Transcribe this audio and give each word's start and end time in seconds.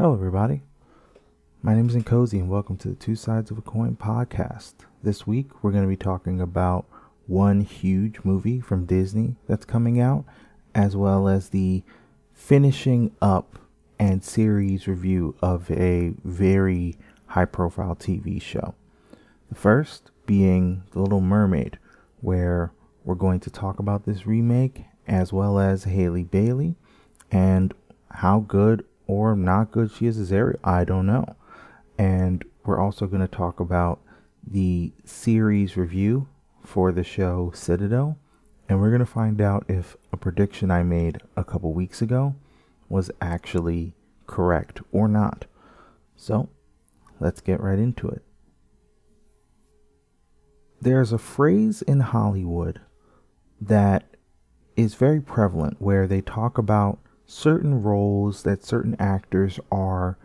Hello, 0.00 0.14
everybody. 0.14 0.62
My 1.60 1.74
name 1.74 1.86
is 1.90 1.94
Nkosi, 1.94 2.40
and 2.40 2.48
welcome 2.48 2.78
to 2.78 2.88
the 2.88 2.94
Two 2.94 3.14
Sides 3.14 3.50
of 3.50 3.58
a 3.58 3.60
Coin 3.60 3.98
podcast. 4.00 4.72
This 5.02 5.26
week, 5.26 5.62
we're 5.62 5.72
going 5.72 5.84
to 5.84 5.88
be 5.90 5.94
talking 5.94 6.40
about 6.40 6.86
one 7.26 7.60
huge 7.60 8.20
movie 8.24 8.60
from 8.60 8.86
Disney 8.86 9.36
that's 9.46 9.66
coming 9.66 10.00
out, 10.00 10.24
as 10.74 10.96
well 10.96 11.28
as 11.28 11.50
the 11.50 11.82
finishing 12.32 13.14
up 13.20 13.58
and 13.98 14.24
series 14.24 14.88
review 14.88 15.34
of 15.42 15.70
a 15.70 16.14
very 16.24 16.96
high 17.26 17.44
profile 17.44 17.94
TV 17.94 18.40
show. 18.40 18.74
The 19.50 19.54
first 19.54 20.12
being 20.24 20.82
The 20.92 21.00
Little 21.00 21.20
Mermaid, 21.20 21.78
where 22.22 22.72
we're 23.04 23.16
going 23.16 23.40
to 23.40 23.50
talk 23.50 23.78
about 23.78 24.06
this 24.06 24.26
remake 24.26 24.84
as 25.06 25.30
well 25.30 25.58
as 25.58 25.84
Halle 25.84 26.24
Bailey 26.24 26.74
and 27.30 27.74
how 28.12 28.40
good 28.40 28.86
or 29.10 29.34
not 29.34 29.72
good 29.72 29.90
she 29.90 30.06
is 30.06 30.18
as 30.18 30.32
Ariel. 30.32 30.60
I 30.62 30.84
don't 30.84 31.06
know. 31.06 31.34
And 31.98 32.44
we're 32.64 32.78
also 32.78 33.06
going 33.08 33.22
to 33.22 33.28
talk 33.28 33.58
about 33.58 33.98
the 34.46 34.92
series 35.04 35.76
review 35.76 36.28
for 36.64 36.92
the 36.92 37.02
show 37.02 37.50
Citadel. 37.52 38.16
And 38.68 38.80
we're 38.80 38.90
going 38.90 39.00
to 39.00 39.06
find 39.06 39.40
out 39.40 39.64
if 39.68 39.96
a 40.12 40.16
prediction 40.16 40.70
I 40.70 40.84
made 40.84 41.18
a 41.36 41.42
couple 41.42 41.72
weeks 41.72 42.00
ago 42.00 42.36
was 42.88 43.10
actually 43.20 43.94
correct 44.28 44.80
or 44.92 45.08
not. 45.08 45.46
So 46.14 46.48
let's 47.18 47.40
get 47.40 47.60
right 47.60 47.80
into 47.80 48.08
it. 48.08 48.22
There's 50.80 51.12
a 51.12 51.18
phrase 51.18 51.82
in 51.82 51.98
Hollywood 51.98 52.80
that 53.60 54.04
is 54.76 54.94
very 54.94 55.20
prevalent 55.20 55.80
where 55.80 56.06
they 56.06 56.20
talk 56.20 56.58
about 56.58 57.00
certain 57.30 57.80
roles 57.80 58.42
that 58.42 58.64
certain 58.64 58.96
actors 58.98 59.60
are 59.70 60.18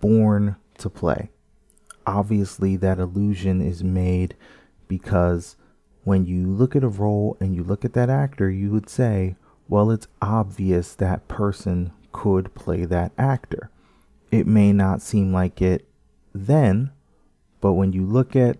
born 0.00 0.56
to 0.76 0.90
play. 0.90 1.30
Obviously, 2.06 2.76
that 2.76 2.98
illusion 2.98 3.62
is 3.62 3.82
made 3.82 4.36
because 4.86 5.56
when 6.04 6.26
you 6.26 6.46
look 6.46 6.76
at 6.76 6.84
a 6.84 6.88
role 6.88 7.34
and 7.40 7.56
you 7.56 7.64
look 7.64 7.82
at 7.82 7.94
that 7.94 8.10
actor, 8.10 8.50
you 8.50 8.70
would 8.70 8.90
say, 8.90 9.36
well, 9.68 9.90
it's 9.90 10.06
obvious 10.20 10.94
that 10.94 11.26
person 11.28 11.90
could 12.12 12.54
play 12.54 12.84
that 12.84 13.12
actor. 13.16 13.70
It 14.30 14.46
may 14.46 14.70
not 14.70 15.00
seem 15.00 15.32
like 15.32 15.62
it 15.62 15.88
then, 16.34 16.90
but 17.62 17.72
when 17.72 17.94
you 17.94 18.04
look 18.04 18.36
at 18.36 18.58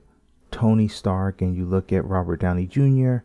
Tony 0.50 0.88
Stark 0.88 1.42
and 1.42 1.54
you 1.54 1.66
look 1.66 1.92
at 1.92 2.06
Robert 2.06 2.40
Downey 2.40 2.66
Jr., 2.66 3.18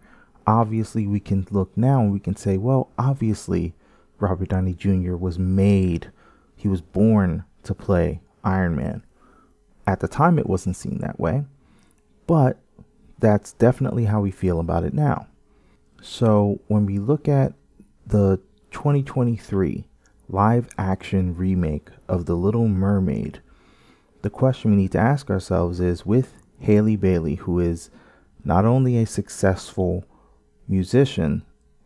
obviously 0.45 1.08
we 1.08 1.22
can 1.22 1.48
look 1.50 1.78
now 1.78 2.02
and 2.02 2.11
we 2.11 2.20
can 2.20 2.36
say, 2.36 2.58
well, 2.58 2.89
obviously 2.98 3.73
Robert 4.20 4.50
Downey 4.50 4.73
Jr. 4.73 5.16
was 5.16 5.39
made, 5.39 6.12
he 6.56 6.67
was 6.67 6.81
born 6.81 7.45
to 7.64 7.73
play 7.73 8.22
Iron 8.44 8.76
Man. 8.76 9.03
At 9.88 10.00
the 10.00 10.08
time, 10.08 10.38
it 10.38 10.48
wasn't 10.48 10.76
seen 10.76 11.00
that 11.00 11.20
way, 11.20 11.45
but 12.28 12.59
that's 13.17 13.53
definitely 13.53 14.06
how 14.06 14.22
we 14.22 14.31
feel 14.31 14.59
about 14.59 14.84
it 14.84 14.94
now. 14.94 15.28
So 16.02 16.59
when 16.67 16.86
we 16.86 17.00
look 17.00 17.28
at 17.28 17.53
the 18.06 18.39
2023 18.72 19.86
live 20.30 20.70
action 20.78 21.36
remake 21.36 21.89
of 22.08 22.26
The 22.26 22.36
Little 22.36 22.67
Mermaid, 22.67 23.42
the 24.22 24.30
question 24.30 24.72
we 24.72 24.78
need 24.78 24.92
to 24.92 25.00
ask 25.00 25.30
ourselves 25.30 25.80
is 25.80 26.06
with 26.06 26.33
Halle 26.61 26.95
Bailey, 26.95 27.36
who 27.36 27.59
is 27.59 27.89
not 28.44 28.66
only 28.66 28.98
a 28.98 29.06
successful 29.06 30.06
musician 30.67 31.44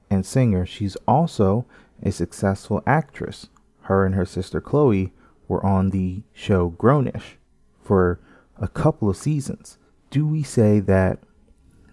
and 0.10 0.26
singer, 0.26 0.66
she's 0.66 0.96
also 1.08 1.66
a 2.04 2.12
successful 2.12 2.84
actress. 2.86 3.48
Her 3.84 4.06
and 4.06 4.14
her 4.16 4.26
sister 4.26 4.62
Chloe 4.62 5.14
were 5.48 5.66
on 5.66 5.90
the 5.90 6.24
show 6.34 6.72
Grownish 6.72 7.38
for 7.82 8.20
a 8.58 8.68
couple 8.68 9.10
of 9.10 9.18
seasons. 9.18 9.78
Do 10.10 10.28
we 10.28 10.44
say 10.44 10.80
that 10.82 11.20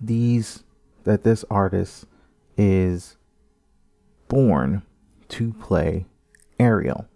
these 0.00 0.64
that 1.04 1.24
this 1.24 1.44
artist 1.50 2.06
is 2.56 3.16
born 4.28 4.82
to 5.28 5.52
play 5.54 6.06
Ariel? 6.58 7.06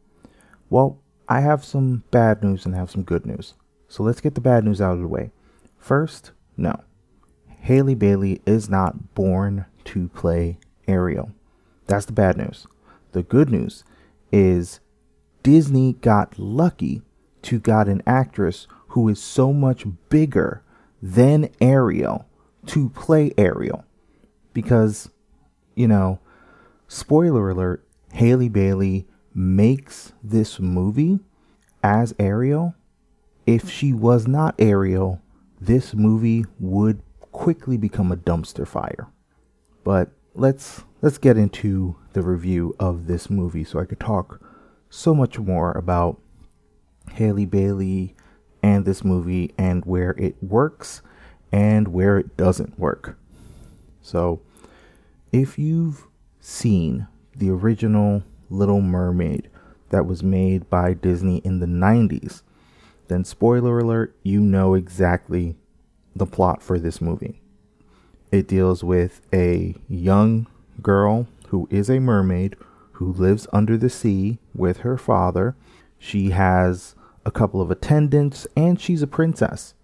Well, 0.71 0.99
I 1.29 1.41
have 1.41 1.65
some 1.65 2.05
bad 2.11 2.43
news 2.43 2.65
and 2.65 2.75
I 2.75 2.79
have 2.79 2.91
some 2.91 3.03
good 3.03 3.27
news. 3.27 3.55
So 3.89 4.03
let's 4.03 4.21
get 4.21 4.35
the 4.35 4.41
bad 4.41 4.65
news 4.65 4.81
out 4.81 4.95
of 4.95 5.01
the 5.01 5.07
way. 5.07 5.31
First, 5.79 6.33
no. 6.57 6.83
Halle 7.61 7.95
Bailey 7.95 8.41
is 8.47 8.69
not 8.69 9.15
born 9.15 9.67
to 9.85 10.09
play 10.09 10.59
Ariel. 10.89 11.31
That's 11.87 12.07
the 12.07 12.13
bad 12.13 12.37
news. 12.37 12.67
The 13.15 13.23
good 13.23 13.49
news 13.49 13.85
is 14.33 14.81
Disney 15.45 15.93
got 15.93 16.37
lucky 16.37 17.03
to 17.43 17.61
got 17.61 17.87
an 17.87 18.03
actress 18.09 18.67
who 18.89 19.09
is 19.09 19.23
so 19.23 19.53
much 19.53 19.85
bigger 20.09 20.63
than 21.01 21.49
Ariel 21.61 22.27
to 22.67 22.89
play 22.89 23.33
Ariel. 23.39 23.85
Because, 24.53 25.11
you 25.77 25.87
know, 25.87 26.19
spoiler 26.89 27.51
alert, 27.51 27.87
Halle 28.15 28.49
Bailey 28.49 29.07
makes 29.33 30.13
this 30.21 30.59
movie 30.59 31.21
as 31.85 32.17
Ariel. 32.19 32.75
If 33.47 33.71
she 33.71 33.93
was 33.93 34.27
not 34.27 34.57
Ariel, 34.59 35.23
this 35.61 35.95
movie 35.95 36.47
would 36.59 37.01
quickly 37.31 37.77
become 37.77 38.11
a 38.11 38.17
dumpster 38.17 38.67
fire. 38.67 39.07
But 39.85 40.11
let's 40.35 40.83
let's 41.01 41.19
get 41.19 41.37
into 41.37 41.97
the 42.15 42.23
review 42.23 42.75
of 42.81 43.07
this 43.07 43.29
movie 43.29 43.65
so 43.65 43.79
I 43.79 43.85
could 43.85 44.01
talk 44.01 44.41
so 44.89 45.15
much 45.15 45.39
more 45.39 45.73
about 45.73 46.21
Halle 47.13 47.45
Bailey 47.45 48.17
and 48.63 48.85
this 48.85 49.05
movie 49.05 49.53
and 49.59 49.85
where 49.85 50.13
it 50.13 50.43
works 50.43 51.03
and 51.53 51.89
where 51.89 52.19
it 52.19 52.37
doesn't 52.37 52.79
work. 52.79 53.19
So, 54.01 54.41
if 55.33 55.59
you've 55.59 56.07
seen 56.41 57.09
the 57.37 57.51
original 57.51 58.23
Little 58.49 58.81
Mermaid 58.81 59.51
that 59.91 60.07
was 60.07 60.23
made 60.23 60.71
by 60.71 60.95
Disney 60.95 61.39
in 61.39 61.59
the 61.59 61.67
90s, 61.67 62.43
then 63.09 63.25
spoiler 63.25 63.79
alert, 63.79 64.17
you 64.23 64.41
know 64.41 64.75
exactly 64.75 65.57
the 66.15 66.27
plot 66.27 66.63
for 66.63 66.79
this 66.79 67.01
movie. 67.01 67.43
It 68.31 68.49
deals 68.49 68.83
with 68.85 69.21
a 69.33 69.75
young 69.89 70.47
girl 70.83 71.27
who 71.55 71.69
is 71.71 71.89
a 71.89 72.01
mermaid 72.01 72.57
who 72.95 73.13
lives 73.13 73.47
under 73.53 73.77
the 73.77 73.89
sea 73.89 74.41
with 74.57 74.79
her 74.79 74.99
father. 74.99 75.55
She 76.01 76.31
has 76.31 76.97
a 77.25 77.31
couple 77.31 77.61
of 77.61 77.71
attendants 77.71 78.45
and 78.57 78.81
she's 78.81 79.03
a 79.03 79.07
princess. 79.07 79.75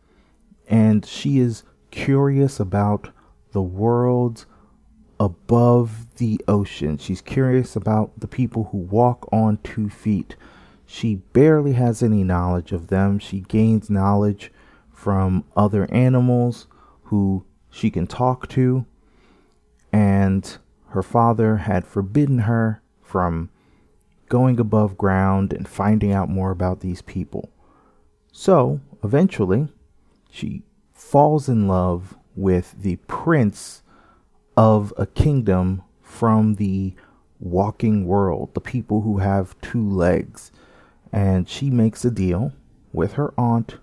And 0.66 1.06
she 1.06 1.38
is 1.38 1.62
curious 1.92 2.58
about 2.58 3.10
the 3.52 3.62
world 3.62 4.46
above 5.20 6.16
the 6.16 6.40
ocean. 6.48 6.98
She's 6.98 7.20
curious 7.20 7.76
about 7.76 8.18
the 8.18 8.26
people 8.26 8.70
who 8.72 8.78
walk 8.78 9.28
on 9.30 9.58
two 9.58 9.88
feet. 9.88 10.34
She 10.84 11.14
barely 11.14 11.74
has 11.74 12.02
any 12.02 12.24
knowledge 12.24 12.72
of 12.72 12.88
them. 12.88 13.20
She 13.20 13.42
gains 13.42 13.88
knowledge 13.88 14.50
from 14.92 15.44
other 15.56 15.88
animals 15.92 16.66
who 17.04 17.44
she 17.70 17.92
can 17.92 18.08
talk 18.08 18.48
to. 18.48 18.86
And 19.92 20.58
her 20.90 21.02
father 21.02 21.58
had 21.58 21.86
forbidden 21.86 22.40
her 22.40 22.82
from 23.02 23.50
going 24.28 24.58
above 24.60 24.96
ground 24.96 25.52
and 25.52 25.68
finding 25.68 26.12
out 26.12 26.28
more 26.28 26.50
about 26.50 26.80
these 26.80 27.02
people. 27.02 27.50
So, 28.32 28.80
eventually, 29.02 29.68
she 30.30 30.62
falls 30.92 31.48
in 31.48 31.66
love 31.66 32.16
with 32.36 32.74
the 32.80 32.96
prince 33.08 33.82
of 34.56 34.92
a 34.96 35.06
kingdom 35.06 35.82
from 36.02 36.54
the 36.56 36.94
walking 37.38 38.06
world, 38.06 38.54
the 38.54 38.60
people 38.60 39.02
who 39.02 39.18
have 39.18 39.60
two 39.60 39.88
legs. 39.88 40.52
And 41.12 41.48
she 41.48 41.70
makes 41.70 42.04
a 42.04 42.10
deal 42.10 42.52
with 42.92 43.14
her 43.14 43.34
aunt, 43.38 43.76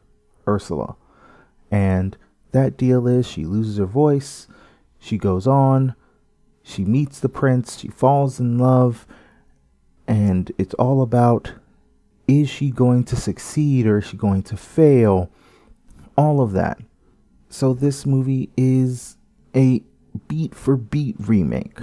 Ursula. 0.47 0.95
And 1.69 2.17
that 2.51 2.77
deal 2.77 3.07
is 3.07 3.27
she 3.27 3.45
loses 3.45 3.77
her 3.77 3.85
voice, 3.85 4.47
she 4.99 5.17
goes 5.17 5.45
on, 5.45 5.95
she 6.67 6.83
meets 6.83 7.21
the 7.21 7.29
prince, 7.29 7.79
she 7.79 7.87
falls 7.87 8.41
in 8.41 8.57
love, 8.57 9.07
and 10.05 10.51
it's 10.57 10.73
all 10.73 11.01
about 11.01 11.53
is 12.27 12.49
she 12.49 12.71
going 12.71 13.05
to 13.05 13.15
succeed 13.15 13.87
or 13.87 13.99
is 13.99 14.07
she 14.07 14.17
going 14.17 14.43
to 14.43 14.57
fail? 14.57 15.31
All 16.17 16.41
of 16.41 16.51
that. 16.51 16.77
So, 17.47 17.73
this 17.73 18.05
movie 18.05 18.49
is 18.57 19.15
a 19.55 19.81
beat 20.27 20.53
for 20.53 20.75
beat 20.75 21.15
remake 21.17 21.79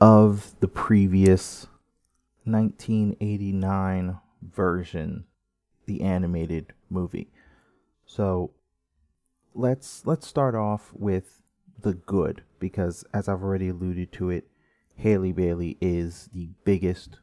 of 0.00 0.54
the 0.60 0.68
previous 0.68 1.66
1989 2.44 4.16
version, 4.42 5.24
the 5.86 6.02
animated 6.02 6.72
movie. 6.88 7.32
So, 8.06 8.52
let's 9.54 10.06
let's 10.06 10.28
start 10.28 10.54
off 10.54 10.92
with 10.94 11.39
the 11.82 11.94
good 11.94 12.42
because 12.58 13.04
as 13.12 13.28
I've 13.28 13.42
already 13.42 13.68
alluded 13.68 14.12
to 14.12 14.30
it, 14.30 14.48
Halle 14.96 15.32
Bailey 15.32 15.78
is 15.80 16.28
the 16.32 16.50
biggest 16.64 17.18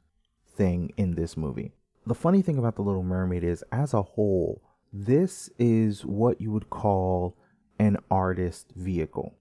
thing 0.56 0.92
in 0.98 1.16
this 1.16 1.38
movie. 1.38 1.74
the 2.06 2.16
funny 2.16 2.42
thing 2.42 2.58
about 2.58 2.76
The 2.76 2.82
Little 2.82 3.04
Mermaid 3.04 3.44
is, 3.44 3.64
as 3.72 3.94
a 3.94 4.02
whole, 4.02 4.62
this 4.94 5.50
is 5.60 6.06
what 6.06 6.40
you 6.40 6.52
would 6.52 6.70
call 6.70 7.38
an 7.78 7.98
artist 8.10 8.72
vehicle. 8.76 9.36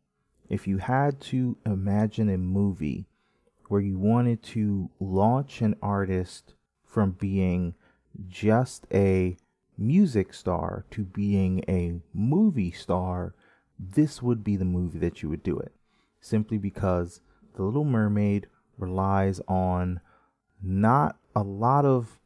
If 0.48 0.66
you 0.66 0.78
had 0.78 1.20
to 1.22 1.56
imagine 1.64 2.28
a 2.28 2.38
movie 2.38 3.06
where 3.68 3.80
you 3.80 3.98
wanted 3.98 4.42
to 4.42 4.90
launch 5.00 5.60
an 5.62 5.76
artist 5.80 6.54
from 6.84 7.12
being 7.12 7.74
just 8.28 8.86
a 8.92 9.36
music 9.78 10.32
star 10.32 10.84
to 10.90 11.04
being 11.04 11.64
a 11.68 12.00
movie 12.12 12.70
star, 12.70 13.34
this 13.78 14.22
would 14.22 14.42
be 14.42 14.56
the 14.56 14.64
movie 14.64 14.98
that 14.98 15.22
you 15.22 15.28
would 15.28 15.42
do 15.42 15.58
it. 15.58 15.72
Simply 16.20 16.58
because 16.58 17.20
The 17.54 17.62
Little 17.62 17.84
Mermaid 17.84 18.48
relies 18.78 19.40
on 19.46 20.00
not 20.62 21.16
a 21.34 21.42
lot 21.42 21.84
of 21.84 22.18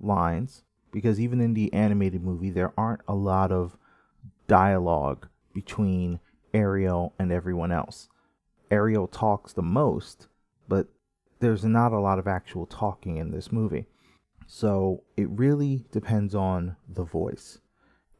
lines, 0.00 0.62
because 0.92 1.20
even 1.20 1.40
in 1.40 1.54
the 1.54 1.72
animated 1.72 2.22
movie, 2.22 2.50
there 2.50 2.72
aren't 2.76 3.02
a 3.06 3.14
lot 3.14 3.52
of 3.52 3.76
dialogue 4.48 5.28
between 5.54 6.20
Ariel 6.52 7.14
and 7.18 7.32
everyone 7.32 7.72
else. 7.72 8.08
Ariel 8.70 9.06
talks 9.06 9.52
the 9.52 9.62
most, 9.62 10.28
but 10.68 10.88
there's 11.40 11.64
not 11.64 11.92
a 11.92 12.00
lot 12.00 12.18
of 12.18 12.26
actual 12.26 12.66
talking 12.66 13.16
in 13.16 13.30
this 13.30 13.52
movie. 13.52 13.86
So 14.46 15.02
it 15.16 15.28
really 15.30 15.86
depends 15.92 16.34
on 16.34 16.76
the 16.88 17.04
voice. 17.04 17.58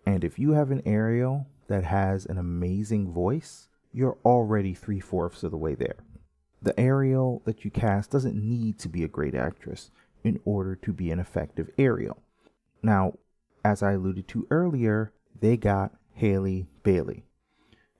And 0.04 0.22
if 0.24 0.38
you 0.38 0.52
have 0.52 0.70
an 0.70 0.82
Ariel 0.86 1.46
that 1.68 1.84
has 1.84 2.26
an 2.26 2.38
amazing 2.38 3.12
voice, 3.12 3.68
you're 3.92 4.18
already 4.24 4.74
three 4.74 5.00
fourths 5.00 5.42
of 5.42 5.50
the 5.50 5.56
way 5.56 5.74
there. 5.74 5.96
The 6.62 6.78
Ariel 6.78 7.42
that 7.44 7.64
you 7.64 7.70
cast 7.70 8.10
doesn't 8.10 8.36
need 8.36 8.78
to 8.80 8.88
be 8.88 9.04
a 9.04 9.08
great 9.08 9.34
actress 9.34 9.90
in 10.24 10.40
order 10.44 10.74
to 10.76 10.92
be 10.92 11.10
an 11.10 11.18
effective 11.18 11.70
Ariel. 11.78 12.22
Now, 12.82 13.14
as 13.64 13.82
I 13.82 13.92
alluded 13.92 14.28
to 14.28 14.46
earlier, 14.50 15.12
they 15.40 15.56
got 15.56 15.92
Halle 16.14 16.66
Bailey. 16.82 17.24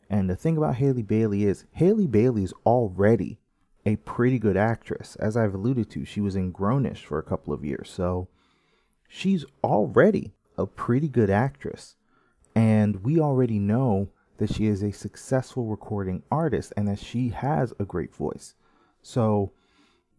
And 0.08 0.30
the 0.30 0.36
thing 0.36 0.56
about 0.56 0.76
Halle 0.76 1.02
Bailey 1.02 1.44
is 1.44 1.64
Halle 1.72 2.06
Bailey 2.06 2.44
is 2.44 2.54
already 2.64 3.38
a 3.84 3.96
pretty 3.96 4.38
good 4.38 4.56
actress. 4.56 5.16
As 5.16 5.36
I've 5.36 5.54
alluded 5.54 5.90
to, 5.90 6.04
she 6.04 6.20
was 6.20 6.36
in 6.36 6.52
Grownish 6.52 7.04
for 7.04 7.19
a 7.19 7.24
couple 7.24 7.52
of 7.52 7.64
years. 7.64 7.90
So 7.90 8.28
she's 9.08 9.44
already 9.62 10.34
a 10.58 10.66
pretty 10.66 11.08
good 11.08 11.30
actress. 11.30 11.96
And 12.56 13.05
we 13.05 13.20
already 13.20 13.58
know 13.58 14.08
that 14.38 14.53
she 14.53 14.67
is 14.67 14.82
a 14.82 14.91
successful 14.91 15.67
recording 15.67 16.23
artist 16.31 16.73
and 16.75 16.88
that 16.88 16.99
she 16.99 17.29
has 17.29 17.75
a 17.79 17.85
great 17.85 18.14
voice. 18.14 18.55
So 19.03 19.53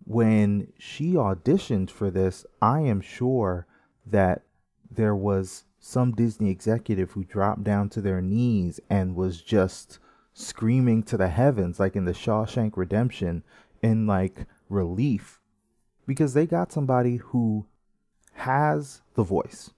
when 0.05 0.71
she 0.77 1.13
auditioned 1.13 1.89
for 1.89 2.11
this, 2.11 2.45
I 2.61 2.81
am 2.81 3.01
sure 3.01 3.65
that 4.05 4.43
there 4.89 5.15
was 5.15 5.63
some 5.79 6.11
Disney 6.11 6.51
executive 6.51 7.11
who 7.11 7.23
dropped 7.23 7.63
down 7.63 7.89
to 7.89 8.01
their 8.01 8.21
knees 8.21 8.79
and 8.87 9.15
was 9.15 9.41
just 9.41 9.97
screaming 10.33 11.01
to 11.03 11.17
the 11.17 11.29
heavens, 11.29 11.79
like 11.79 11.95
in 11.95 12.05
the 12.05 12.13
Shawshank 12.13 12.77
Redemption, 12.77 13.43
in 13.81 14.05
like 14.05 14.45
relief, 14.69 15.39
because 16.05 16.35
they 16.35 16.45
got 16.45 16.71
somebody 16.71 17.17
who 17.17 17.65
has 18.33 19.01
the 19.15 19.23
voice, 19.23 19.71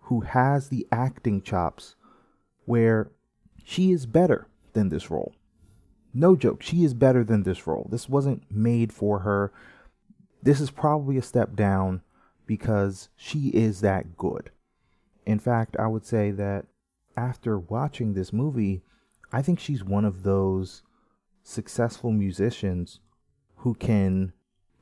who 0.00 0.22
has 0.22 0.68
the 0.68 0.86
acting 0.90 1.40
chops, 1.40 1.94
where 2.64 3.10
she 3.64 3.92
is 3.92 4.06
better 4.06 4.46
than 4.72 4.88
this 4.88 5.10
role. 5.10 5.34
No 6.12 6.34
joke, 6.34 6.62
she 6.62 6.84
is 6.84 6.94
better 6.94 7.22
than 7.22 7.44
this 7.44 7.66
role. 7.66 7.88
This 7.90 8.08
wasn't 8.08 8.42
made 8.50 8.92
for 8.92 9.20
her. 9.20 9.52
This 10.42 10.60
is 10.60 10.70
probably 10.70 11.16
a 11.16 11.22
step 11.22 11.54
down 11.54 12.02
because 12.46 13.08
she 13.16 13.48
is 13.48 13.80
that 13.80 14.16
good. 14.16 14.50
In 15.24 15.38
fact, 15.38 15.76
I 15.78 15.86
would 15.86 16.04
say 16.04 16.30
that 16.32 16.66
after 17.16 17.58
watching 17.58 18.14
this 18.14 18.32
movie, 18.32 18.82
I 19.32 19.42
think 19.42 19.60
she's 19.60 19.84
one 19.84 20.04
of 20.04 20.22
those 20.24 20.82
successful 21.44 22.10
musicians 22.10 23.00
who 23.56 23.74
can 23.74 24.32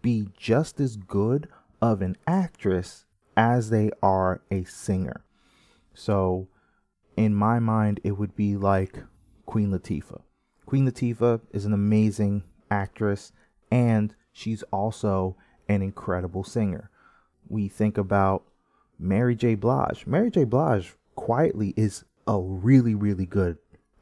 be 0.01 0.29
just 0.37 0.81
as 0.81 0.97
good 0.97 1.49
of 1.83 2.01
an 2.01 2.17
actress 2.27 3.05
as 3.37 3.71
they 3.71 3.91
are 4.03 4.41
a 4.51 4.65
singer. 4.65 5.25
So, 5.95 6.49
in 7.19 7.35
my 7.35 7.59
mind, 7.59 8.01
it 8.05 8.13
would 8.13 8.37
be 8.37 8.57
like 8.57 9.03
Queen 9.45 9.71
Latifah. 9.71 10.23
Queen 10.67 10.89
Latifah 10.89 11.41
is 11.53 11.65
an 11.65 11.73
amazing 11.73 12.45
actress 12.71 13.33
and 13.73 14.15
she's 14.33 14.63
also 14.65 15.37
an 15.69 15.83
incredible 15.83 16.45
singer. 16.45 16.91
We 17.49 17.69
think 17.69 17.99
about 17.99 18.45
Mary 18.99 19.35
J. 19.35 19.57
Blige. 19.57 20.07
Mary 20.07 20.31
J. 20.31 20.45
Blige 20.45 20.95
quietly 21.17 21.75
is 21.77 22.05
a 22.27 22.39
really, 22.39 22.95
really 22.95 23.27
good 23.27 23.59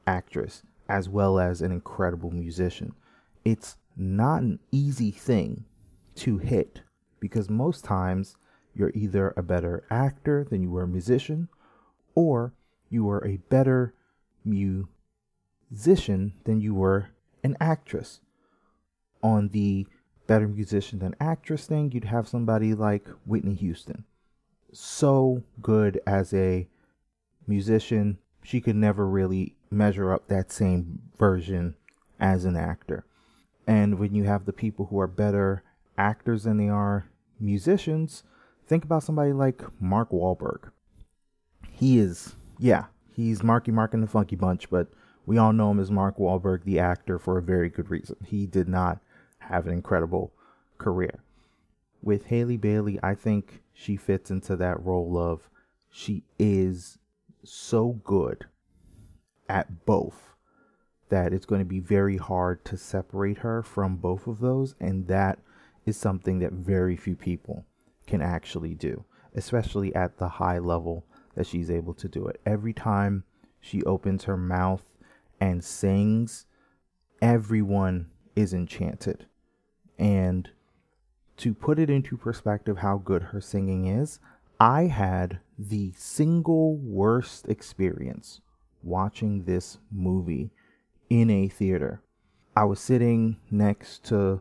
actress 0.06 0.62
as 0.88 1.08
well 1.08 1.38
as 1.38 1.62
an 1.62 1.72
incredible 1.72 2.30
musician. 2.30 2.94
It's 3.44 3.76
not 3.96 4.42
an 4.42 4.58
easy 4.70 5.10
thing 5.10 5.64
to 6.16 6.38
hit 6.38 6.82
because 7.18 7.48
most 7.48 7.82
times 7.82 8.36
you're 8.74 8.92
either 8.94 9.32
a 9.36 9.42
better 9.42 9.84
actor 9.90 10.44
than 10.44 10.62
you 10.62 10.70
were 10.70 10.82
a 10.82 10.88
musician 10.88 11.48
or 12.14 12.52
you 12.88 13.04
were 13.04 13.24
a 13.26 13.38
better 13.48 13.94
musician 14.44 16.32
than 16.44 16.60
you 16.60 16.74
were 16.74 17.10
an 17.42 17.56
actress. 17.60 18.20
On 19.22 19.48
the 19.48 19.86
better 20.26 20.48
musician 20.48 20.98
than 20.98 21.14
actress 21.20 21.66
thing, 21.66 21.90
you'd 21.92 22.04
have 22.04 22.28
somebody 22.28 22.74
like 22.74 23.06
Whitney 23.24 23.54
Houston 23.54 24.04
so 24.76 25.42
good 25.62 26.00
as 26.06 26.32
a 26.34 26.68
musician, 27.46 28.18
she 28.42 28.60
could 28.60 28.76
never 28.76 29.06
really 29.06 29.56
measure 29.70 30.12
up 30.12 30.28
that 30.28 30.52
same 30.52 31.00
version 31.18 31.74
as 32.20 32.44
an 32.44 32.56
actor. 32.56 33.04
And 33.66 33.98
when 33.98 34.14
you 34.14 34.24
have 34.24 34.44
the 34.44 34.52
people 34.52 34.86
who 34.86 35.00
are 35.00 35.08
better 35.08 35.62
actors 35.98 36.44
than 36.44 36.58
they 36.58 36.68
are 36.68 37.08
musicians, 37.40 38.22
think 38.66 38.84
about 38.84 39.02
somebody 39.02 39.32
like 39.32 39.62
Mark 39.80 40.10
Wahlberg. 40.10 40.70
He 41.70 41.98
is, 41.98 42.35
yeah, 42.58 42.84
he's 43.12 43.42
Marky 43.42 43.70
Mark 43.70 43.94
in 43.94 44.00
the 44.00 44.06
Funky 44.06 44.36
Bunch, 44.36 44.70
but 44.70 44.88
we 45.24 45.38
all 45.38 45.52
know 45.52 45.70
him 45.70 45.80
as 45.80 45.90
Mark 45.90 46.18
Wahlberg, 46.18 46.64
the 46.64 46.78
actor, 46.78 47.18
for 47.18 47.38
a 47.38 47.42
very 47.42 47.68
good 47.68 47.90
reason. 47.90 48.16
He 48.24 48.46
did 48.46 48.68
not 48.68 49.00
have 49.38 49.66
an 49.66 49.72
incredible 49.72 50.32
career. 50.78 51.22
With 52.02 52.26
Halle 52.26 52.56
Bailey, 52.56 53.00
I 53.02 53.14
think 53.14 53.62
she 53.72 53.96
fits 53.96 54.30
into 54.30 54.56
that 54.56 54.82
role 54.82 55.18
of 55.18 55.48
she 55.90 56.22
is 56.38 56.98
so 57.42 58.00
good 58.04 58.46
at 59.48 59.84
both 59.86 60.34
that 61.08 61.32
it's 61.32 61.46
going 61.46 61.60
to 61.60 61.64
be 61.64 61.80
very 61.80 62.16
hard 62.16 62.64
to 62.64 62.76
separate 62.76 63.38
her 63.38 63.62
from 63.62 63.96
both 63.96 64.26
of 64.26 64.40
those 64.40 64.74
and 64.80 65.06
that 65.06 65.38
is 65.84 65.96
something 65.96 66.40
that 66.40 66.52
very 66.52 66.96
few 66.96 67.14
people 67.14 67.64
can 68.06 68.20
actually 68.20 68.74
do 68.74 69.04
especially 69.34 69.94
at 69.94 70.18
the 70.18 70.28
high 70.28 70.58
level 70.58 71.04
that 71.36 71.46
she's 71.46 71.70
able 71.70 71.94
to 71.94 72.08
do 72.08 72.26
it 72.26 72.40
every 72.44 72.72
time 72.72 73.24
she 73.60 73.82
opens 73.84 74.24
her 74.24 74.36
mouth 74.36 74.82
and 75.40 75.62
sings 75.62 76.46
everyone 77.22 78.10
is 78.34 78.52
enchanted 78.52 79.26
and 79.98 80.50
to 81.38 81.54
put 81.54 81.78
it 81.78 81.90
into 81.90 82.16
perspective 82.16 82.78
how 82.78 82.98
good 82.98 83.24
her 83.24 83.40
singing 83.40 83.86
is, 83.86 84.18
I 84.58 84.84
had 84.84 85.40
the 85.58 85.92
single 85.96 86.76
worst 86.76 87.46
experience 87.48 88.40
watching 88.82 89.44
this 89.44 89.78
movie 89.90 90.50
in 91.10 91.30
a 91.30 91.48
theater. 91.48 92.02
I 92.56 92.64
was 92.64 92.80
sitting 92.80 93.36
next 93.50 94.04
to, 94.04 94.40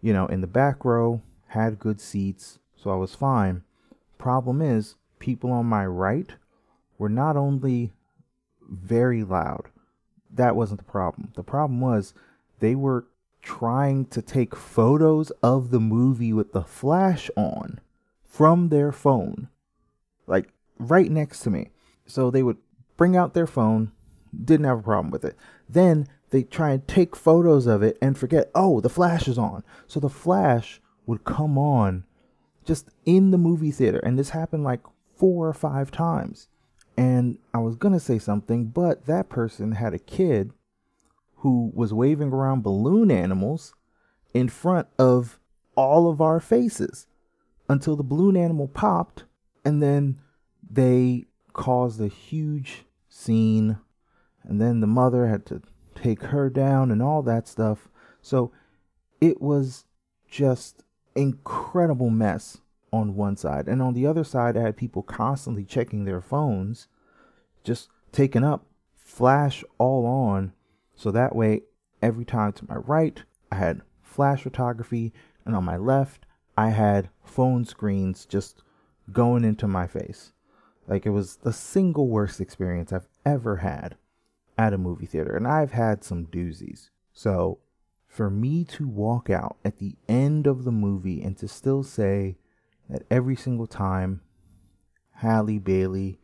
you 0.00 0.12
know, 0.12 0.26
in 0.26 0.40
the 0.40 0.46
back 0.46 0.84
row, 0.84 1.22
had 1.48 1.78
good 1.78 2.00
seats, 2.00 2.60
so 2.76 2.90
I 2.90 2.96
was 2.96 3.14
fine. 3.14 3.62
Problem 4.16 4.62
is, 4.62 4.94
people 5.18 5.50
on 5.52 5.66
my 5.66 5.86
right 5.86 6.30
were 6.98 7.08
not 7.08 7.36
only 7.36 7.92
very 8.68 9.24
loud, 9.24 9.68
that 10.30 10.56
wasn't 10.56 10.78
the 10.78 10.84
problem. 10.84 11.32
The 11.34 11.42
problem 11.42 11.80
was 11.80 12.14
they 12.60 12.74
were 12.74 13.06
trying 13.42 14.04
to 14.06 14.20
take 14.20 14.54
photos 14.54 15.30
of 15.42 15.70
the 15.70 15.80
movie 15.80 16.32
with 16.32 16.52
the 16.52 16.64
flash 16.64 17.30
on 17.36 17.80
from 18.24 18.68
their 18.68 18.92
phone, 18.92 19.48
like 20.26 20.52
right 20.78 21.10
next 21.10 21.40
to 21.40 21.50
me. 21.50 21.70
So 22.06 22.30
they 22.30 22.42
would 22.42 22.58
bring 22.96 23.16
out 23.16 23.34
their 23.34 23.46
phone, 23.46 23.92
didn't 24.44 24.66
have 24.66 24.80
a 24.80 24.82
problem 24.82 25.10
with 25.10 25.24
it. 25.24 25.36
Then 25.68 26.08
they 26.30 26.42
try 26.42 26.70
and 26.70 26.86
take 26.86 27.16
photos 27.16 27.66
of 27.66 27.82
it 27.82 27.96
and 28.02 28.18
forget, 28.18 28.50
oh, 28.54 28.80
the 28.80 28.90
flash 28.90 29.28
is 29.28 29.38
on. 29.38 29.64
So 29.86 29.98
the 29.98 30.10
flash 30.10 30.80
would 31.06 31.24
come 31.24 31.56
on 31.56 32.04
just 32.64 32.90
in 33.06 33.30
the 33.30 33.38
movie 33.38 33.70
theater. 33.70 33.98
And 33.98 34.18
this 34.18 34.30
happened 34.30 34.64
like 34.64 34.80
four 35.18 35.48
or 35.48 35.54
five 35.54 35.90
times. 35.90 36.48
And 36.96 37.38
I 37.54 37.58
was 37.58 37.76
going 37.76 37.94
to 37.94 38.00
say 38.00 38.18
something, 38.18 38.66
but 38.66 39.06
that 39.06 39.28
person 39.28 39.72
had 39.72 39.94
a 39.94 39.98
kid 39.98 40.52
who 41.36 41.70
was 41.74 41.94
waving 41.94 42.32
around 42.32 42.62
balloon 42.62 43.10
animals 43.10 43.74
in 44.34 44.48
front 44.48 44.88
of 44.98 45.38
all 45.76 46.10
of 46.10 46.20
our 46.20 46.40
faces 46.40 47.06
until 47.68 47.94
the 47.94 48.02
balloon 48.02 48.36
animal 48.36 48.66
popped 48.66 49.24
And 49.64 49.82
then 49.82 50.20
they 50.68 51.26
caused 51.52 52.00
a 52.00 52.08
huge 52.08 52.84
scene. 53.08 53.78
And 54.42 54.60
then 54.60 54.80
the 54.80 54.86
mother 54.86 55.26
had 55.26 55.44
to 55.46 55.62
take 55.94 56.22
her 56.22 56.48
down 56.48 56.90
and 56.90 57.02
all 57.02 57.22
that 57.22 57.46
stuff. 57.46 57.88
So 58.22 58.50
it 59.20 59.40
was 59.40 59.84
just 60.28 60.84
incredible 61.14 62.10
mess 62.10 62.58
on 62.92 63.14
one 63.14 63.36
side. 63.36 63.68
And 63.68 63.82
on 63.82 63.94
the 63.94 64.06
other 64.06 64.24
side, 64.24 64.56
I 64.56 64.62
had 64.62 64.76
people 64.76 65.02
constantly 65.02 65.64
checking 65.64 66.04
their 66.04 66.20
phones, 66.20 66.88
just 67.64 67.88
taking 68.12 68.44
up, 68.44 68.66
flash 68.94 69.64
all 69.78 70.06
on. 70.06 70.52
So 70.94 71.10
that 71.10 71.34
way, 71.34 71.62
every 72.02 72.24
time 72.24 72.52
to 72.54 72.66
my 72.68 72.76
right, 72.76 73.22
I 73.50 73.56
had 73.56 73.82
flash 74.02 74.42
photography, 74.42 75.12
and 75.44 75.54
on 75.54 75.64
my 75.64 75.76
left, 75.76 76.26
I 76.56 76.70
had 76.70 77.10
phone 77.24 77.64
screens 77.64 78.26
just 78.26 78.62
going 79.12 79.44
into 79.44 79.68
my 79.68 79.86
face. 79.86 80.32
Like 80.86 81.06
it 81.06 81.10
was 81.10 81.36
the 81.36 81.52
single 81.52 82.08
worst 82.08 82.40
experience 82.40 82.92
I've 82.92 83.08
ever 83.24 83.56
had 83.56 83.96
at 84.56 84.72
a 84.72 84.78
movie 84.78 85.06
theater. 85.06 85.36
And 85.36 85.46
I've 85.46 85.72
had 85.72 86.02
some 86.02 86.26
doozies. 86.26 86.90
So 87.12 87.58
for 88.06 88.30
me 88.30 88.64
to 88.64 88.88
walk 88.88 89.30
out 89.30 89.56
at 89.64 89.78
the 89.78 89.94
end 90.08 90.46
of 90.46 90.64
the 90.64 90.72
movie 90.72 91.22
and 91.22 91.36
to 91.38 91.46
still 91.46 91.82
say 91.82 92.36
that 92.88 93.02
every 93.10 93.36
single 93.36 93.66
time 93.66 94.20
Halle 95.16 95.58
Bailey 95.58 96.18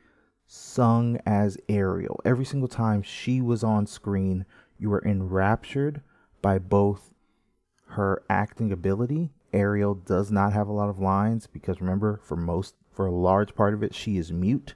sung 0.46 1.18
as 1.26 1.58
Ariel, 1.68 2.20
every 2.24 2.44
single 2.44 2.68
time 2.68 3.02
she 3.02 3.40
was 3.40 3.64
on 3.64 3.86
screen, 3.86 4.46
you 4.78 4.90
were 4.90 5.02
enraptured 5.04 6.02
by 6.42 6.58
both 6.58 7.12
her 7.88 8.22
acting 8.28 8.72
ability. 8.72 9.30
Ariel 9.52 9.94
does 9.94 10.30
not 10.30 10.52
have 10.52 10.68
a 10.68 10.72
lot 10.72 10.88
of 10.88 10.98
lines 10.98 11.46
because 11.46 11.80
remember, 11.80 12.20
for 12.24 12.36
most, 12.36 12.74
for 12.92 13.06
a 13.06 13.14
large 13.14 13.54
part 13.54 13.74
of 13.74 13.82
it, 13.82 13.94
she 13.94 14.16
is 14.16 14.32
mute. 14.32 14.74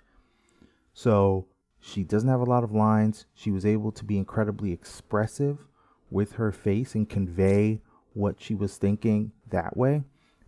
So 0.93 1.47
she 1.81 2.03
doesn't 2.05 2.29
have 2.29 2.41
a 2.41 2.45
lot 2.45 2.65
of 2.65 2.73
lines. 2.73 3.27
She 3.35 3.51
was 3.51 3.65
able 3.67 3.93
to 3.93 4.05
be 4.05 4.19
incredibly 4.19 4.73
expressive 4.73 5.67
with 6.11 6.33
her 6.33 6.53
face 6.53 6.95
and 6.95 7.09
convey 7.09 7.81
what 8.15 8.41
she 8.41 8.55
was 8.55 8.77
thinking 8.77 9.33
that 9.51 9.77
way. 9.77 10.03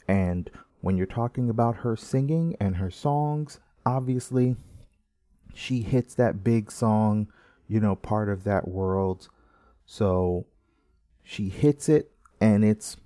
And 0.08 0.50
when 0.80 0.96
you're 0.96 1.06
talking 1.06 1.50
about 1.50 1.76
her 1.76 1.96
singing 1.96 2.56
and 2.60 2.76
her 2.76 2.90
songs, 2.90 3.60
obviously 3.84 4.56
she 5.54 5.82
hits 5.82 6.14
that 6.14 6.42
big 6.42 6.70
song, 6.70 7.28
you 7.68 7.80
know, 7.80 7.94
part 7.94 8.28
of 8.28 8.44
that 8.44 8.68
world. 8.68 9.28
So 9.84 10.46
she 11.22 11.48
hits 11.48 11.88
it 11.88 12.10
and 12.40 12.64
it's 12.64 12.96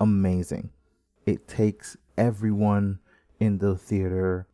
amazing. 0.00 0.70
It 1.26 1.46
takes 1.46 1.96
everyone 2.16 2.98
in 3.38 3.58
the 3.58 3.76
theater 3.76 4.46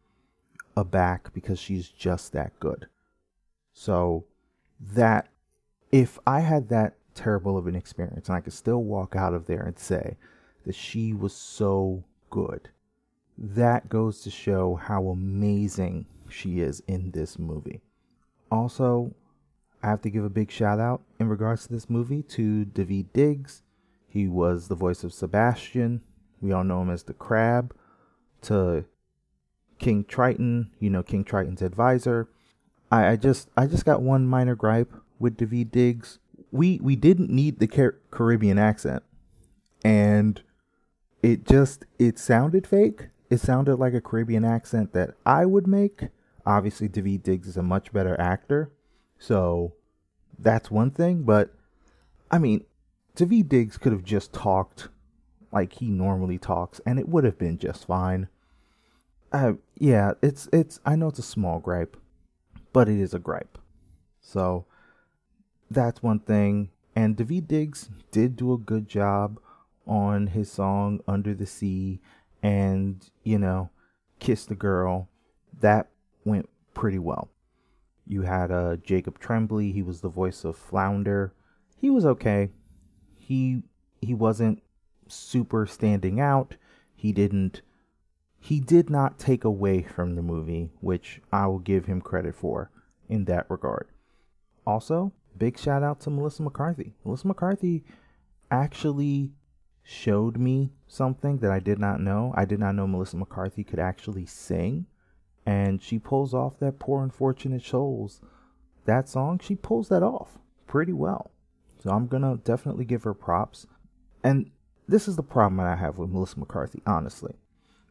aback 0.77 1.33
because 1.33 1.59
she's 1.59 1.89
just 1.89 2.33
that 2.33 2.59
good. 2.61 2.87
So 3.73 4.27
that 4.81 5.29
if 5.93 6.19
I 6.27 6.41
had 6.41 6.69
that 6.69 6.97
terrible 7.15 7.59
of 7.59 7.67
an 7.67 7.75
experience 7.75 8.29
and 8.29 8.37
I 8.37 8.41
could 8.41 8.53
still 8.53 8.83
walk 8.83 9.17
out 9.17 9.35
of 9.35 9.47
there 9.47 9.63
and 9.63 9.79
say 9.79 10.17
that 10.65 10.75
she 10.75 11.13
was 11.13 11.35
so 11.35 12.05
good, 12.31 12.71
that 13.37 13.89
goes 13.89 14.21
to 14.23 14.31
show 14.31 14.77
how 14.77 15.09
amazing 15.09 16.07
she 16.29 16.61
is 16.61 16.83
in 16.87 17.11
this 17.11 17.39
movie. 17.39 17.81
Also, 18.51 19.15
I 19.83 19.89
have 19.89 20.03
to 20.03 20.11
give 20.11 20.25
a 20.25 20.31
big 20.31 20.51
shout 20.51 20.79
out 20.79 21.03
in 21.19 21.29
regards 21.29 21.67
to 21.67 21.73
this 21.73 21.89
movie 21.89 22.23
to 22.23 22.65
Daveed 22.67 23.13
Diggs. 23.13 23.63
He 24.09 24.27
was 24.27 24.69
the 24.69 24.75
voice 24.75 25.05
of 25.05 25.13
Sebastian. 25.13 26.03
We 26.41 26.53
all 26.53 26.65
know 26.65 26.83
him 26.83 26.91
as 26.91 27.05
the 27.05 27.15
Crab. 27.15 27.75
To 28.43 28.85
King 29.79 30.05
Triton, 30.05 30.71
you 30.79 30.89
know 30.89 31.03
King 31.03 31.25
Triton's 31.25 31.63
advisor. 31.63 32.29
I, 32.91 33.09
I 33.09 33.17
just 33.17 33.51
I 33.57 33.67
just 33.67 33.85
got 33.85 34.03
one 34.03 34.27
minor 34.27 34.55
gripe 34.55 34.93
with 35.19 35.37
Daveed 35.37 35.71
Diggs. 35.71 36.19
We 36.51 36.81
we 36.83 36.97
didn't 36.97 37.31
need 37.31 37.59
the 37.59 37.67
Car- 37.67 37.99
Caribbean 38.11 38.59
accent, 38.59 39.03
and 39.85 40.43
it 41.23 41.45
just 41.47 41.85
it 41.99 42.19
sounded 42.19 42.67
fake. 42.67 43.09
It 43.29 43.41
sounded 43.41 43.77
like 43.77 43.95
a 43.95 44.01
Caribbean 44.01 44.45
accent 44.45 44.93
that 44.93 45.15
I 45.25 45.47
would 45.47 45.67
make. 45.67 46.09
Obviously, 46.47 46.89
Daveed 46.89 47.23
Diggs 47.23 47.47
is 47.47 47.57
a 47.57 47.63
much 47.63 47.93
better 47.93 48.19
actor, 48.21 48.73
so 49.19 49.75
that's 50.39 50.71
one 50.71 50.91
thing. 50.91 51.23
But 51.23 51.55
I 52.31 52.39
mean, 52.39 52.65
Daveed 53.17 53.49
Diggs 53.49 53.79
could 53.79 53.93
have 53.93 54.05
just 54.05 54.33
talked 54.33 54.89
like 55.53 55.75
he 55.75 55.89
normally 55.89 56.39
talks, 56.39 56.81
and 56.87 56.99
it 56.99 57.09
would 57.09 57.25
have 57.25 57.39
been 57.39 57.59
just 57.59 57.87
fine. 57.87 58.29
Uh, 59.33 59.55
yeah, 59.79 60.15
it's 60.23 60.49
it's. 60.53 60.81
I 60.85 60.97
know 60.97 61.09
it's 61.09 61.19
a 61.19 61.23
small 61.23 61.61
gripe, 61.61 61.97
but 62.73 62.89
it 62.89 62.99
is 62.99 63.15
a 63.15 63.19
gripe. 63.19 63.59
So 64.21 64.65
that's 65.71 66.03
one 66.03 66.21
thing. 66.21 66.71
And 66.97 67.17
Daveed 67.17 67.47
Diggs 67.47 67.89
did 68.11 68.37
do 68.37 68.53
a 68.53 68.59
good 68.59 68.89
job 68.89 69.39
on 69.91 70.29
his 70.29 70.51
song 70.51 71.01
Under 71.09 71.35
the 71.35 71.45
Sea 71.45 72.01
and, 72.43 73.11
you 73.25 73.39
know, 73.39 73.71
Kiss 74.21 74.47
the 74.47 74.55
Girl. 74.55 75.09
That 75.61 75.91
went 76.25 76.49
pretty 76.73 77.01
well. 77.01 77.29
You 78.07 78.23
had 78.23 78.51
uh, 78.51 78.77
Jacob 78.77 79.19
Tremblay, 79.19 79.73
he 79.73 79.83
was 79.83 80.01
the 80.01 80.09
voice 80.09 80.45
of 80.45 80.57
Flounder. 80.57 81.35
He 81.77 81.91
was 81.91 82.07
okay. 82.07 82.51
He 83.19 83.63
he 84.01 84.15
wasn't 84.15 84.63
super 85.09 85.67
standing 85.67 86.21
out. 86.21 86.57
He 86.95 87.13
didn't 87.13 87.63
he 88.39 88.59
did 88.59 88.89
not 88.89 89.19
take 89.19 89.45
away 89.45 89.83
from 89.83 90.15
the 90.15 90.23
movie, 90.23 90.71
which 90.81 91.21
I 91.33 91.47
will 91.47 91.59
give 91.59 91.85
him 91.85 92.01
credit 92.01 92.35
for 92.35 92.71
in 93.09 93.27
that 93.27 93.51
regard. 93.51 93.89
Also, 94.67 95.13
big 95.37 95.59
shout 95.59 95.83
out 95.83 96.01
to 96.01 96.11
Melissa 96.11 96.43
McCarthy. 96.43 96.95
Melissa 97.05 97.29
McCarthy 97.29 97.85
actually 98.51 99.33
showed 99.83 100.39
me 100.39 100.73
something 100.87 101.39
that 101.39 101.51
I 101.51 101.59
did 101.59 101.79
not 101.79 102.01
know. 102.01 102.33
I 102.37 102.45
did 102.45 102.61
not 102.61 102.75
know 102.75 102.87
Melissa 102.87 103.17
McCarthy 103.17 103.65
could 103.65 103.79
actually 103.79 104.27
sing. 104.27 104.87
And 105.47 105.83
she 105.83 105.99
pulls 105.99 106.35
off 106.35 106.59
that 106.61 106.79
poor 106.79 107.03
unfortunate 107.03 107.63
souls. 107.63 108.21
That 108.85 109.09
song, 109.09 109.41
she 109.43 109.55
pulls 109.55 109.89
that 109.89 110.03
off 110.03 110.39
pretty 110.67 110.93
well. 110.93 111.31
So 111.83 111.91
I'm 111.91 112.07
gonna 112.07 112.37
definitely 112.37 112.85
give 112.85 113.05
her 113.05 113.15
props. 113.15 113.67
And 114.23 114.51
this 114.87 115.09
is 115.09 115.17
the 115.17 115.23
problem 115.23 115.57
that 115.57 115.67
I 115.67 115.77
have 115.77 115.99
with 115.99 116.11
Melissa 116.11 116.39
McCarthy, 116.39 116.83
honestly. 116.87 117.35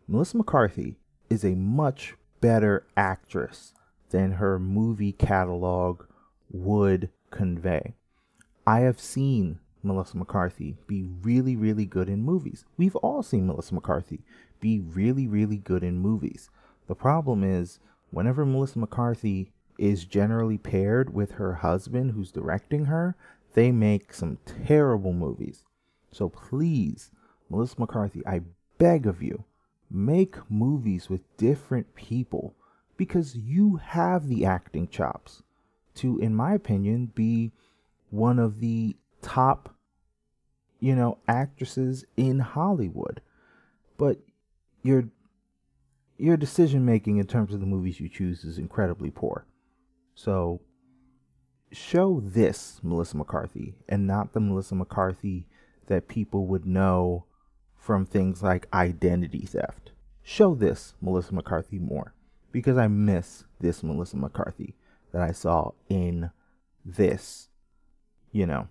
Melissa 0.08 0.38
McCarthy 0.38 0.98
is 1.29 1.43
a 1.43 1.55
much 1.55 2.15
better 2.41 2.86
actress 2.96 3.74
than 4.10 4.34
her 4.34 4.60
movie 4.60 5.12
catalog 5.12 6.03
would 6.51 7.10
convey. 7.31 7.93
I 8.65 8.81
have 8.81 9.00
seen 9.00 9.60
Melissa 9.82 10.18
McCarthy 10.18 10.76
be 10.88 11.04
really, 11.04 11.56
really 11.56 11.86
good 11.86 12.10
in 12.10 12.22
movies. 12.22 12.66
We've 12.78 12.96
all 12.98 13.24
seen 13.24 13.48
Melissa 13.48 13.74
McCarthy 13.74 14.22
be 14.60 14.80
really, 14.80 15.28
really 15.28 15.58
good 15.58 15.84
in 15.84 16.00
movies. 16.00 16.50
The 16.88 16.96
problem 16.96 17.44
is, 17.44 17.80
whenever 18.12 18.46
Melissa 18.46 18.80
McCarthy 18.80 19.52
is 19.78 20.04
generally 20.06 20.58
paired 20.58 21.14
with 21.14 21.34
her 21.34 21.56
husband 21.56 22.12
who's 22.12 22.32
directing 22.32 22.86
her, 22.86 23.16
they 23.54 23.72
make 23.72 24.14
some 24.14 24.38
terrible 24.46 25.14
movies. 25.14 25.64
So 26.12 26.30
please, 26.30 27.12
Melissa 27.50 27.76
McCarthy, 27.80 28.22
I 28.28 28.42
beg 28.78 29.08
of 29.08 29.24
you, 29.24 29.46
make 29.90 30.36
movies 30.50 31.10
with 31.10 31.22
different 31.38 31.96
people 31.96 32.54
because 32.98 33.36
you 33.36 33.78
have 33.78 34.28
the 34.28 34.46
acting 34.46 34.88
chops 34.88 35.42
to, 35.96 36.20
in 36.20 36.36
my 36.36 36.54
opinion, 36.54 37.12
be 37.16 37.52
one 38.10 38.40
of 38.40 38.60
the 38.60 38.96
top, 39.22 39.76
you 40.80 40.96
know, 40.96 41.18
actresses 41.28 42.06
in 42.18 42.40
Hollywood. 42.40 43.22
But 43.98 44.20
your 44.82 45.06
your 46.18 46.38
decision 46.38 46.86
making 46.86 47.18
in 47.18 47.28
terms 47.28 47.54
of 47.54 47.62
the 47.62 47.66
movies 47.66 48.00
you 48.00 48.10
choose 48.10 48.44
is 48.44 48.58
incredibly 48.58 49.10
poor. 49.10 49.46
So 50.16 50.62
show 51.72 52.22
this 52.24 52.80
Melissa 52.84 53.16
McCarthy 53.16 53.76
and 53.88 54.06
not 54.06 54.34
the 54.34 54.40
Melissa 54.40 54.76
McCarthy 54.76 55.48
that 55.88 56.08
people 56.08 56.46
would 56.48 56.66
know 56.66 57.26
from 57.78 58.06
things 58.06 58.44
like 58.44 58.68
identity 58.74 59.46
theft. 59.46 59.92
Show 60.22 60.56
this 60.56 60.94
Melissa 61.02 61.34
McCarthy 61.34 61.80
more 61.80 62.14
because 62.52 62.78
I 62.78 62.88
miss 62.88 63.46
this 63.60 63.82
Melissa 63.82 64.18
McCarthy 64.18 64.76
that 65.12 65.22
I 65.22 65.32
saw 65.32 65.72
in 65.88 66.32
this, 66.86 67.48
you 68.32 68.46
know, 68.46 68.68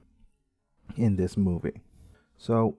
in 0.96 1.16
this 1.16 1.36
movie. 1.36 1.82
So, 2.36 2.78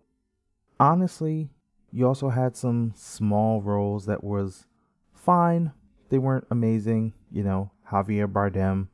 honestly, 0.79 1.49
you 1.91 2.07
also 2.07 2.29
had 2.29 2.55
some 2.55 2.93
small 2.95 3.61
roles 3.61 4.05
that 4.05 4.23
was 4.23 4.65
fine. 5.13 5.71
They 6.09 6.17
weren't 6.17 6.47
amazing. 6.49 7.13
You 7.31 7.43
know, 7.43 7.71
Javier 7.91 8.31
Bardem 8.31 8.87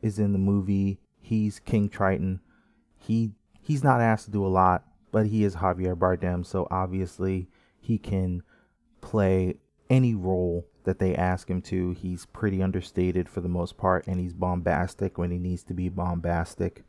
is 0.00 0.18
in 0.18 0.32
the 0.32 0.38
movie. 0.38 1.00
He's 1.20 1.60
King 1.60 1.88
Triton. 1.88 2.40
He 2.98 3.32
he's 3.60 3.84
not 3.84 4.00
asked 4.00 4.26
to 4.26 4.30
do 4.30 4.44
a 4.44 4.48
lot, 4.48 4.84
but 5.10 5.26
he 5.26 5.44
is 5.44 5.56
Javier 5.56 5.96
Bardem, 5.96 6.44
so 6.44 6.66
obviously 6.70 7.48
he 7.80 7.98
can 7.98 8.42
play 9.00 9.56
any 9.90 10.14
role 10.14 10.66
that 10.84 10.98
they 10.98 11.14
ask 11.14 11.48
him 11.48 11.62
to. 11.62 11.92
He's 11.92 12.26
pretty 12.26 12.62
understated 12.62 13.28
for 13.28 13.40
the 13.40 13.48
most 13.48 13.76
part, 13.76 14.06
and 14.06 14.18
he's 14.18 14.34
bombastic 14.34 15.18
when 15.18 15.30
he 15.30 15.38
needs 15.38 15.62
to 15.64 15.74
be 15.74 15.88
bombastic. 15.88 16.84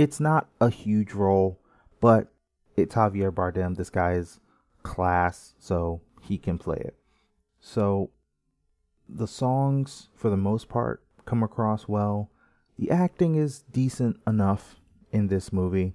It's 0.00 0.18
not 0.18 0.48
a 0.62 0.70
huge 0.70 1.12
role, 1.12 1.60
but 2.00 2.32
it's 2.74 2.94
Javier 2.94 3.30
Bardem. 3.30 3.76
This 3.76 3.90
guy 3.90 4.14
is 4.14 4.40
class, 4.82 5.52
so 5.58 6.00
he 6.22 6.38
can 6.38 6.56
play 6.56 6.78
it. 6.78 6.94
So 7.60 8.08
the 9.06 9.26
songs, 9.26 10.08
for 10.14 10.30
the 10.30 10.38
most 10.38 10.70
part, 10.70 11.02
come 11.26 11.42
across 11.42 11.86
well. 11.86 12.30
The 12.78 12.90
acting 12.90 13.34
is 13.34 13.64
decent 13.70 14.18
enough 14.26 14.76
in 15.12 15.28
this 15.28 15.52
movie. 15.52 15.92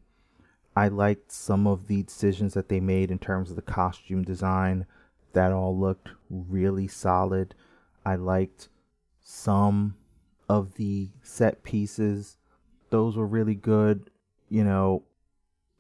I 0.76 0.88
liked 0.88 1.32
some 1.32 1.66
of 1.66 1.88
the 1.88 2.04
decisions 2.04 2.54
that 2.54 2.70
they 2.70 2.80
made 2.80 3.10
in 3.10 3.18
terms 3.18 3.50
of 3.50 3.56
the 3.56 3.64
costume 3.64 4.22
design. 4.22 4.86
That 5.34 5.52
all 5.52 5.76
looked 5.76 6.10
really 6.30 6.88
solid. 6.88 7.56
I 8.06 8.18
liked 8.18 8.70
some 9.24 9.96
of 10.48 10.76
the 10.76 11.10
set 11.24 11.64
pieces. 11.64 12.38
Those 12.96 13.18
were 13.18 13.28
really 13.28 13.56
good. 13.56 14.10
You 14.48 14.64
know, 14.64 15.04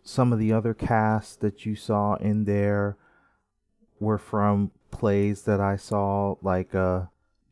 some 0.03 0.34
of 0.34 0.38
the 0.38 0.51
other 0.51 0.74
casts 0.74 1.38
that 1.38 1.65
you 1.65 1.74
saw 1.74 2.15
in 2.15 2.43
there 2.43 2.98
were 4.01 4.17
from 4.17 4.72
plays 4.91 5.43
that 5.43 5.62
I 5.62 5.77
saw, 5.77 6.36
like 6.41 6.75
uh, 6.75 7.03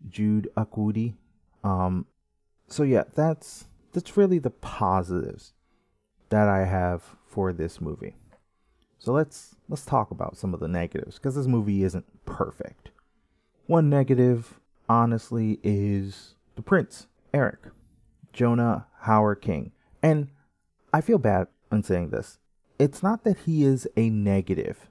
Jude 0.09 0.49
Akuwudike. 0.57 1.13
Um, 1.63 2.07
so 2.67 2.83
yeah, 2.83 3.05
that's 3.15 3.67
that's 3.93 4.17
really 4.17 4.37
the 4.37 4.49
positives 4.49 5.53
that 6.27 6.49
I 6.49 6.65
have 6.65 7.15
for 7.25 7.53
this 7.53 7.79
movie. 7.79 8.17
So 8.99 9.13
let's 9.13 9.55
let's 9.69 9.85
talk 9.85 10.11
about 10.11 10.35
some 10.35 10.53
of 10.53 10.59
the 10.59 10.67
negatives 10.67 11.15
because 11.15 11.35
this 11.35 11.47
movie 11.47 11.85
isn't 11.85 12.25
perfect. 12.25 12.89
One 13.67 13.89
negative, 13.89 14.59
honestly, 14.89 15.61
is 15.63 16.35
the 16.57 16.61
prince, 16.61 17.07
Eric, 17.33 17.59
Jonah 18.33 18.87
Hauer 19.05 19.39
King. 19.39 19.71
And 20.01 20.29
I 20.93 21.01
feel 21.01 21.17
bad 21.17 21.47
in 21.71 21.83
saying 21.83 22.09
this. 22.09 22.39
It's 22.79 23.03
not 23.03 23.23
that 23.23 23.39
he 23.39 23.63
is 23.63 23.87
a 23.95 24.09
negative. 24.09 24.89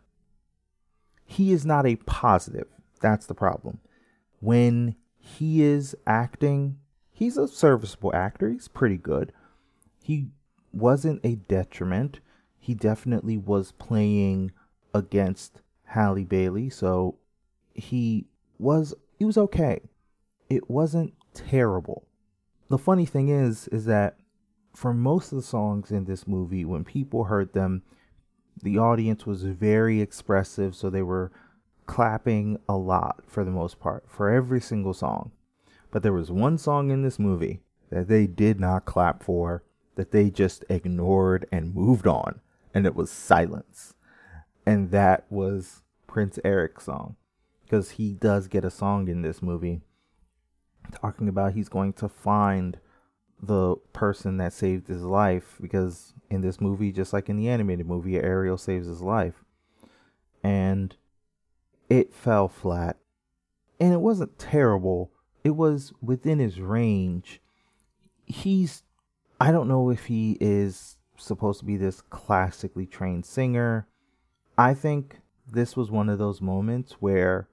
He 1.25 1.53
is 1.53 1.65
not 1.65 1.87
a 1.87 1.97
positive. 1.97 2.69
That's 3.01 3.27
the 3.27 3.35
problem. 3.35 3.81
When 4.41 4.97
he 5.19 5.63
is 5.63 5.97
acting, 6.07 6.79
he's 7.13 7.37
a 7.37 7.49
serviceable 7.49 8.15
actor. 8.15 8.51
He's 8.51 8.69
pretty 8.69 8.97
good. 8.97 9.33
He 10.03 10.29
wasn't 10.73 11.21
a 11.25 11.37
detriment. 11.37 12.21
He 12.59 12.75
definitely 12.75 13.37
was 13.37 13.73
playing 13.73 14.53
against 14.95 15.61
Halle 15.85 16.25
Bailey, 16.25 16.71
so 16.71 17.19
he 17.75 18.27
was 18.59 18.95
he 19.19 19.25
was 19.25 19.39
okay. 19.39 19.81
It 20.49 20.71
wasn't 20.71 21.15
terrible. 21.35 22.07
The 22.73 22.79
funny 22.79 23.05
thing 23.05 23.29
is 23.29 23.69
is 23.69 23.85
that 23.85 24.17
for 24.75 24.95
most 24.95 25.31
of 25.31 25.37
the 25.37 25.43
songs 25.43 25.91
in 25.91 26.07
this 26.07 26.27
movie 26.27 26.65
when 26.65 26.85
people 26.85 27.25
heard 27.25 27.53
them 27.53 27.83
the 28.63 28.79
audience 28.79 29.27
was 29.27 29.43
very 29.43 30.01
expressive 30.01 30.75
so 30.75 30.89
they 30.89 31.03
were 31.03 31.31
clapping 31.85 32.59
a 32.71 32.75
lot 32.79 33.25
for 33.27 33.45
the 33.45 33.51
most 33.51 33.79
part 33.79 34.05
for 34.09 34.31
every 34.31 34.59
single 34.59 34.95
song. 34.95 35.33
But 35.91 36.03
there 36.03 36.15
was 36.15 36.31
one 36.31 36.57
song 36.57 36.91
in 36.91 37.03
this 37.03 37.19
movie 37.19 37.61
that 37.91 38.09
they 38.09 38.27
did 38.27 38.59
not 38.59 38.87
clap 38.87 39.23
for, 39.23 39.63
that 39.97 40.11
they 40.11 40.31
just 40.31 40.65
ignored 40.71 41.47
and 41.53 41.75
moved 41.75 42.07
on, 42.07 42.41
and 42.73 42.87
it 42.87 42.95
was 42.95 43.11
Silence. 43.11 43.97
And 44.65 44.91
that 44.93 45.27
was 45.29 45.83
Prince 46.07 46.39
Eric's 46.43 46.85
song. 46.85 47.17
Because 47.65 47.91
he 47.91 48.15
does 48.15 48.49
get 48.49 48.65
a 48.65 48.71
song 48.71 49.09
in 49.09 49.21
this 49.21 49.43
movie 49.43 49.83
talking 50.91 51.29
about 51.29 51.55
he's 51.55 51.69
going 51.69 51.93
to 51.95 52.09
find 52.09 52.79
the 53.41 53.77
person 53.93 54.37
that 54.37 54.53
saved 54.53 54.87
his 54.87 55.03
life 55.03 55.57
because 55.61 56.15
in 56.31 56.41
this 56.43 56.61
movie 56.61 56.93
just 56.93 57.13
like 57.13 57.29
in 57.29 57.37
the 57.37 57.49
animated 57.49 57.87
movie 57.87 58.17
Ariel 58.17 58.57
saves 58.57 58.87
his 58.87 59.01
life 59.01 59.45
and 60.43 60.97
it 61.89 62.15
fell 62.15 62.49
flat. 62.49 62.97
And 63.79 63.93
it 63.93 64.01
wasn't 64.01 64.39
terrible, 64.39 65.11
it 65.45 65.57
was 65.57 65.93
within 66.01 66.39
his 66.39 66.61
range. 66.61 67.41
He's, 68.27 68.83
I 69.41 69.51
don't 69.51 69.69
know 69.69 69.91
if 69.91 70.07
he 70.07 70.39
is 70.41 70.97
supposed 71.17 71.61
to 71.61 71.67
be 71.67 71.77
this 71.77 72.01
classically 72.01 72.87
trained 72.87 73.27
singer. 73.27 73.89
I 74.57 74.75
think 74.75 75.21
this 75.51 75.77
was 75.77 75.91
one 75.91 76.09
of 76.09 76.19
those 76.19 76.41
moments 76.41 76.93
where 77.01 77.49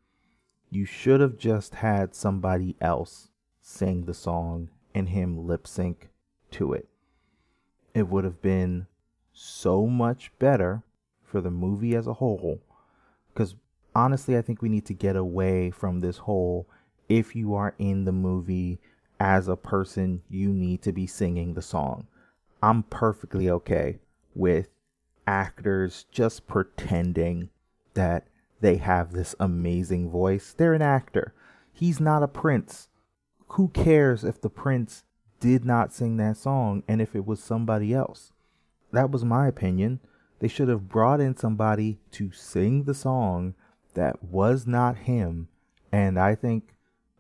you 0.70 0.86
should 0.86 1.22
have 1.22 1.38
just 1.38 1.76
had 1.76 2.16
somebody 2.16 2.76
else 2.80 3.30
sing 3.62 4.06
the 4.06 4.14
song 4.14 4.70
and 4.94 5.10
him 5.10 5.48
lip 5.48 5.68
sync 5.68 6.10
to 6.52 6.74
it. 6.74 6.88
It 7.94 8.08
would 8.08 8.24
have 8.24 8.42
been 8.42 8.88
so 9.34 9.86
much 9.86 10.32
better 10.40 10.84
for 11.24 11.42
the 11.42 11.52
movie 11.52 11.96
as 11.96 12.08
a 12.08 12.14
whole 12.14 12.62
because 13.34 13.56
honestly, 13.96 14.38
I 14.38 14.42
think 14.42 14.62
we 14.62 14.70
need 14.70 14.86
to 14.86 14.94
get 14.94 15.16
away 15.16 15.72
from 15.72 16.00
this 16.00 16.18
whole 16.18 16.68
if 17.08 17.36
you 17.36 17.56
are 17.56 17.74
in 17.80 18.06
the 18.06 18.12
movie 18.12 18.80
as 19.20 19.48
a 19.48 19.56
person, 19.56 20.22
you 20.30 20.50
need 20.50 20.82
to 20.84 20.92
be 20.92 21.08
singing 21.08 21.54
the 21.54 21.62
song. 21.62 22.08
I'm 22.62 22.84
perfectly 22.84 23.50
okay 23.50 24.00
with 24.36 24.70
actors 25.26 26.06
just 26.12 26.48
pretending 26.48 27.50
that 27.94 28.28
they 28.62 28.78
have 28.78 29.12
this 29.12 29.36
amazing 29.39 30.10
voice. 30.10 30.54
They're 30.58 30.74
an 30.74 30.82
actor. 30.82 31.34
He's 31.72 32.00
not 32.00 32.24
a 32.24 32.28
prince. 32.28 32.88
Who 33.50 33.69
cares 33.69 34.24
if 34.24 34.41
the 34.41 34.50
prince 34.50 35.04
did 35.39 35.65
not 35.65 35.93
sing 35.93 36.17
that 36.17 36.38
song 36.38 36.84
and 36.88 37.02
if 37.02 37.15
it 37.15 37.26
was 37.26 37.41
somebody 37.41 37.93
else? 37.93 38.34
That 38.91 39.12
was 39.12 39.24
my 39.24 39.48
opinion. 39.48 40.00
They 40.39 40.48
should 40.48 40.67
have 40.67 40.89
brought 40.89 41.19
in 41.19 41.36
somebody 41.36 42.00
to 42.12 42.32
sing 42.32 42.84
the 42.84 42.93
song 42.93 43.56
that 43.93 44.24
was 44.24 44.65
not 44.65 44.98
him, 45.00 45.50
and 45.91 46.19
I 46.19 46.36
think 46.36 46.76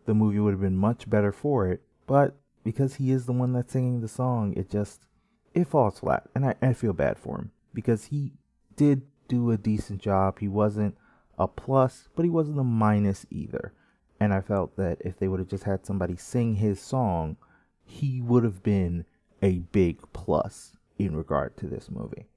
the 0.05 0.13
movie 0.13 0.39
would 0.39 0.53
have 0.53 0.61
been 0.61 0.77
much 0.77 1.09
better 1.09 1.31
for 1.31 1.67
it. 1.67 1.81
But 2.07 2.35
because 2.63 2.95
he 2.95 3.11
is 3.11 3.25
the 3.25 3.33
one 3.33 3.53
that's 3.53 3.73
singing 3.73 4.01
the 4.01 4.07
song, 4.07 4.53
it 4.55 4.69
just 4.69 5.07
it 5.53 5.67
falls 5.67 5.99
flat, 5.99 6.29
and 6.33 6.45
I, 6.45 6.55
I 6.61 6.73
feel 6.73 6.93
bad 6.93 7.17
for 7.17 7.37
him 7.37 7.51
because 7.73 8.05
he 8.05 8.33
did 8.75 9.03
do 9.27 9.51
a 9.51 9.57
decent 9.57 10.01
job. 10.01 10.39
He 10.39 10.47
wasn't 10.47 10.95
a 11.39 11.47
plus, 11.47 12.09
but 12.15 12.23
he 12.23 12.29
wasn't 12.29 12.59
a 12.59 12.63
minus 12.63 13.25
either. 13.31 13.73
And 14.19 14.33
I 14.33 14.41
felt 14.41 14.75
that 14.75 14.97
if 14.99 15.17
they 15.17 15.27
would 15.27 15.39
have 15.39 15.47
just 15.47 15.63
had 15.63 15.85
somebody 15.85 16.17
sing 16.17 16.55
his 16.55 16.81
song, 16.81 17.37
he 17.85 18.21
would 18.21 18.43
have 18.43 18.61
been 18.61 19.05
a 19.41 19.59
big 19.59 20.01
plus 20.11 20.75
in 20.97 21.15
regard 21.15 21.55
to 21.57 21.67
this 21.67 21.89
movie. 21.89 22.27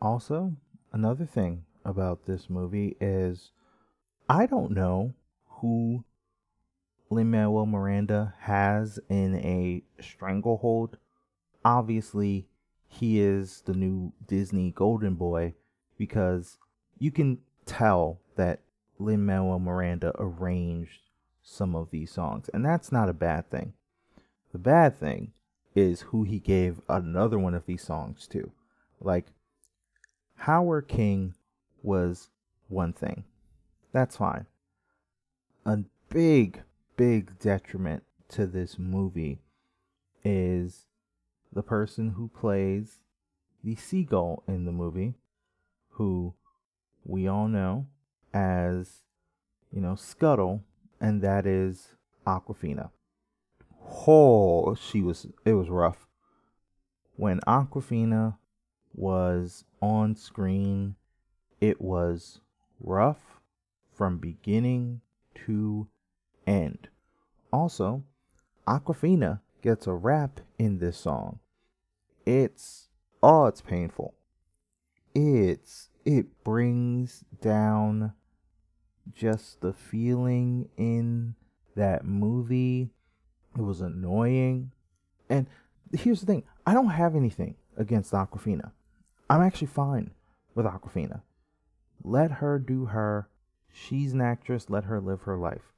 Also, 0.00 0.52
another 0.92 1.26
thing 1.26 1.64
about 1.84 2.26
this 2.26 2.48
movie 2.48 2.96
is 3.00 3.50
I 4.28 4.46
don't 4.46 4.70
know 4.70 5.14
who 5.60 6.04
Lin 7.10 7.30
Manuel 7.30 7.66
Miranda 7.66 8.34
has 8.40 9.00
in 9.08 9.36
a 9.36 9.82
stranglehold. 10.00 10.96
Obviously, 11.64 12.46
he 12.88 13.20
is 13.20 13.62
the 13.66 13.74
new 13.74 14.12
Disney 14.26 14.70
Golden 14.70 15.14
Boy 15.14 15.54
because 15.98 16.58
you 16.98 17.10
can 17.10 17.38
tell 17.66 18.20
that 18.36 18.60
Lin 18.98 19.24
Manuel 19.24 19.58
Miranda 19.58 20.12
arranged 20.18 21.00
some 21.42 21.74
of 21.74 21.90
these 21.90 22.10
songs, 22.10 22.48
and 22.52 22.64
that's 22.64 22.92
not 22.92 23.08
a 23.08 23.14
bad 23.14 23.50
thing. 23.50 23.72
The 24.52 24.58
bad 24.58 24.98
thing 24.98 25.32
is 25.74 26.02
who 26.02 26.24
he 26.24 26.38
gave 26.38 26.80
another 26.88 27.38
one 27.38 27.54
of 27.54 27.66
these 27.66 27.82
songs 27.82 28.26
to. 28.28 28.52
Like, 29.00 29.26
Hauer 30.42 30.86
King 30.86 31.34
was 31.82 32.28
one 32.68 32.92
thing. 32.92 33.24
That's 33.92 34.16
fine. 34.16 34.46
A 35.64 35.78
big, 36.08 36.62
big 36.96 37.38
detriment 37.38 38.04
to 38.28 38.46
this 38.46 38.78
movie 38.78 39.40
is 40.24 40.86
the 41.52 41.62
person 41.62 42.10
who 42.10 42.28
plays 42.28 43.00
the 43.62 43.76
seagull 43.76 44.42
in 44.46 44.64
the 44.64 44.72
movie, 44.72 45.14
who 45.90 46.34
we 47.04 47.26
all 47.28 47.48
know 47.48 47.86
as, 48.32 49.02
you 49.70 49.80
know, 49.80 49.94
Scuttle, 49.94 50.62
and 51.00 51.22
that 51.22 51.46
is 51.46 51.88
Awkwafina. 52.26 52.90
Oh, 54.06 54.74
she 54.74 55.02
was, 55.02 55.26
it 55.44 55.52
was 55.54 55.68
rough. 55.68 56.06
When 57.16 57.40
Awkwafina 57.40 58.36
was 58.94 59.64
on 59.80 60.16
screen 60.16 60.96
it 61.62 61.80
was 61.80 62.40
rough 62.80 63.40
from 63.94 64.18
beginning 64.18 65.00
to 65.46 65.86
end. 66.44 66.88
Also, 67.52 68.02
Awkwafina 68.66 69.40
gets 69.62 69.86
a 69.86 69.92
rap 69.92 70.40
in 70.58 70.78
this 70.78 70.96
song. 70.96 71.38
It's 72.26 72.88
oh, 73.22 73.46
it's 73.46 73.60
painful. 73.60 74.14
It's 75.14 75.88
it 76.04 76.44
brings 76.44 77.24
down 77.40 78.12
just 79.12 79.60
the 79.60 79.72
feeling 79.72 80.68
in 80.76 81.34
that 81.76 82.04
movie. 82.04 82.90
It 83.56 83.62
was 83.62 83.80
annoying. 83.80 84.72
And 85.28 85.46
here's 85.92 86.20
the 86.20 86.26
thing 86.26 86.44
I 86.66 86.74
don't 86.74 86.90
have 86.90 87.14
anything 87.14 87.56
against 87.76 88.12
Awkwafina. 88.12 88.72
I'm 89.28 89.42
actually 89.42 89.68
fine 89.68 90.10
with 90.54 90.66
Awkwafina. 90.66 91.22
Let 92.02 92.32
her 92.32 92.58
do 92.58 92.86
her. 92.86 93.28
She's 93.72 94.12
an 94.12 94.20
actress. 94.20 94.68
Let 94.68 94.84
her 94.84 95.00
live 95.00 95.22
her 95.22 95.36
life. 95.36 95.72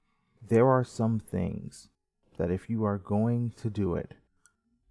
There 0.47 0.69
are 0.69 0.85
some 0.85 1.21
things 1.21 1.89
that 2.37 2.51
if 2.51 2.69
you 2.69 2.85
are 2.85 2.99
going 2.99 3.53
to 3.57 3.71
do 3.71 3.95
it, 3.95 4.15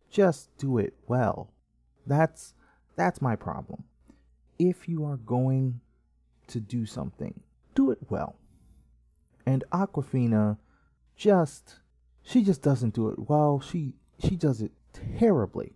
just 0.10 0.56
do 0.58 0.78
it 0.78 0.94
well. 1.08 1.52
That's 2.06 2.54
that's 2.96 3.22
my 3.22 3.36
problem. 3.36 3.86
If 4.66 4.88
you 4.88 5.04
are 5.04 5.18
going 5.18 5.82
to 6.48 6.62
do 6.62 6.86
something, 6.86 7.42
do 7.76 7.92
it 7.92 7.98
well. 8.10 8.38
And 9.46 9.66
Awkwafina 9.74 10.58
just 11.18 11.80
she 12.22 12.46
just 12.46 12.62
doesn't 12.62 12.94
do 12.94 13.10
it 13.10 13.28
well. 13.28 13.60
She 13.60 13.96
she 14.20 14.38
does 14.38 14.62
it 14.62 14.72
terribly. 14.94 15.74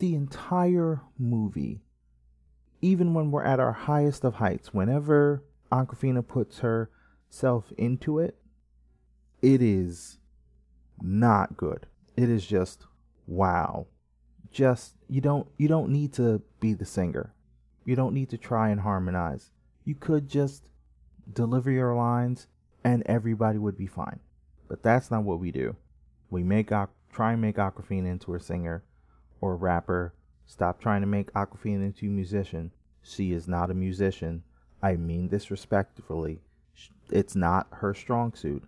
The 0.00 0.16
entire 0.16 1.00
movie, 1.16 1.84
even 2.80 3.14
when 3.14 3.30
we're 3.30 3.44
at 3.44 3.60
our 3.60 3.70
highest 3.70 4.24
of 4.24 4.34
heights, 4.34 4.74
whenever 4.74 5.44
Awkwafina 5.70 6.26
puts 6.26 6.58
herself 6.58 7.72
into 7.78 8.18
it, 8.18 8.36
it 9.40 9.62
is 9.62 10.18
not 11.00 11.56
good. 11.56 11.86
It 12.16 12.28
is 12.28 12.44
just 12.44 12.84
wow. 13.28 13.86
Just 14.50 14.96
you 15.08 15.20
don't 15.20 15.46
you 15.56 15.68
don't 15.68 15.90
need 15.90 16.12
to 16.14 16.42
be 16.58 16.74
the 16.74 16.84
singer. 16.84 17.32
You 17.86 17.94
don't 17.94 18.14
need 18.14 18.30
to 18.30 18.36
try 18.36 18.70
and 18.70 18.80
harmonize. 18.80 19.52
You 19.84 19.94
could 19.94 20.28
just 20.28 20.70
deliver 21.32 21.70
your 21.70 21.94
lines 21.94 22.48
and 22.82 23.04
everybody 23.06 23.58
would 23.58 23.78
be 23.78 23.86
fine. 23.86 24.18
But 24.68 24.82
that's 24.82 25.08
not 25.08 25.22
what 25.22 25.38
we 25.38 25.52
do. 25.52 25.76
We 26.28 26.42
make 26.42 26.70
try 27.12 27.32
and 27.32 27.40
make 27.40 27.56
Awkwafina 27.56 28.10
into 28.10 28.34
a 28.34 28.40
singer 28.40 28.82
or 29.40 29.52
a 29.52 29.56
rapper. 29.56 30.14
Stop 30.46 30.80
trying 30.80 31.00
to 31.02 31.06
make 31.06 31.32
Awkwafina 31.32 31.86
into 31.86 32.06
a 32.06 32.10
musician. 32.10 32.72
She 33.02 33.32
is 33.32 33.46
not 33.46 33.70
a 33.70 33.74
musician. 33.74 34.42
I 34.82 34.96
mean 34.96 35.28
this 35.28 35.52
respectfully. 35.52 36.40
It's 37.08 37.36
not 37.36 37.68
her 37.70 37.94
strong 37.94 38.34
suit. 38.34 38.64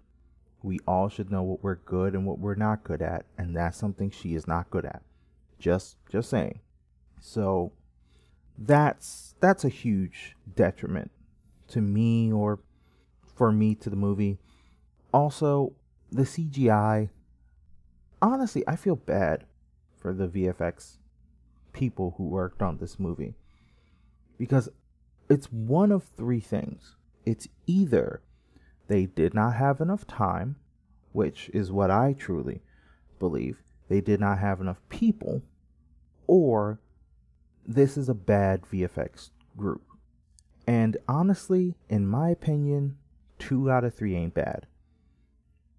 We 0.63 0.79
all 0.87 1.09
should 1.09 1.33
know 1.33 1.43
what 1.43 1.65
we're 1.65 1.75
good 1.75 2.15
and 2.15 2.25
what 2.25 2.39
we're 2.39 2.55
not 2.55 2.85
good 2.85 3.03
at, 3.03 3.27
and 3.37 3.57
that's 3.57 3.77
something 3.77 4.11
she 4.11 4.35
is 4.35 4.47
not 4.47 4.71
good 4.71 4.85
at. 4.85 5.03
Just 5.59 5.97
just 6.09 6.31
saying. 6.31 6.61
So 7.21 7.73
that's 8.59 9.35
that's 9.41 9.65
a 9.65 9.69
huge 9.69 10.37
detriment 10.57 11.11
to 11.69 11.81
me 11.81 12.33
or 12.33 12.59
for 13.37 13.53
me 13.53 13.75
to 13.77 13.89
the 13.89 13.97
movie. 13.97 14.39
Also, 15.13 15.73
the 16.11 16.23
CGI 16.23 17.09
honestly, 18.21 18.65
I 18.67 18.77
feel 18.77 18.97
bad 18.97 19.45
for 19.97 20.13
the 20.13 20.29
VFX 20.29 20.97
people 21.73 22.15
who 22.17 22.25
worked 22.25 22.63
on 22.63 22.79
this 22.79 22.99
movie 22.99 23.35
because 24.39 24.69
it's 25.29 25.47
one 25.47 25.93
of 25.93 26.05
three 26.05 26.41
things. 26.41 26.97
It's 27.25 27.49
either 27.67 28.23
they 28.89 29.07
did 29.07 29.35
not 29.35 29.55
have 29.55 29.81
enough 29.81 30.07
time, 30.07 30.57
which 31.13 31.51
is 31.53 31.71
what 31.71 31.91
I 31.91 32.15
truly 32.19 32.63
believe. 33.19 33.63
They 33.89 34.01
did 34.01 34.21
not 34.21 34.39
have 34.39 34.61
enough 34.61 34.81
people, 34.89 35.43
or 36.27 36.79
this 37.69 37.99
is 37.99 38.09
a 38.09 38.15
bad 38.15 38.63
VFX 38.63 39.29
group. 39.55 39.83
And 40.67 40.97
honestly, 41.07 41.77
in 41.91 42.07
my 42.07 42.31
opinion, 42.31 42.97
two 43.39 43.71
out 43.71 43.85
of 43.85 43.95
three 43.95 44.17
ain't 44.17 44.35
bad. 44.35 44.67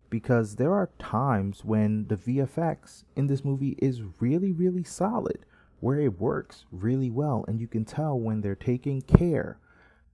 Because 0.10 0.56
there 0.56 0.74
are 0.74 0.92
times 1.00 1.66
when 1.66 2.08
the 2.08 2.16
VFX 2.16 3.04
in 3.16 3.28
this 3.28 3.44
movie 3.44 3.76
is 3.80 4.04
really, 4.20 4.52
really 4.52 4.84
solid, 4.84 5.46
where 5.80 6.00
it 6.00 6.20
works 6.20 6.66
really 6.72 7.10
well, 7.10 7.44
and 7.48 7.60
you 7.60 7.68
can 7.68 7.86
tell 7.86 8.20
when 8.20 8.42
they're 8.42 8.56
taking 8.56 9.02
care 9.02 9.58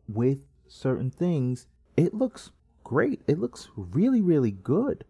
with 0.07 0.43
certain 0.67 1.11
things, 1.11 1.67
it 1.97 2.13
looks 2.13 2.51
great. 2.83 3.21
It 3.27 3.39
looks 3.39 3.69
really, 3.75 4.21
really 4.21 4.51
good. 4.51 5.03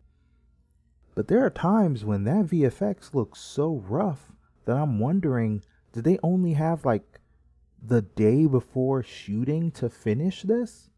But 1.13 1.27
there 1.27 1.45
are 1.45 1.49
times 1.49 2.03
when 2.03 2.23
that 2.23 2.47
VFX 2.47 3.13
looks 3.13 3.39
so 3.39 3.83
rough 3.87 4.31
that 4.65 4.77
I'm 4.77 4.99
wondering 4.99 5.63
did 5.95 6.03
they 6.03 6.19
only 6.21 6.53
have 6.53 6.85
like 6.85 7.19
the 7.81 8.01
day 8.01 8.45
before 8.45 9.01
shooting 9.01 9.71
to 9.71 9.89
finish 9.89 10.43
this? 10.43 10.89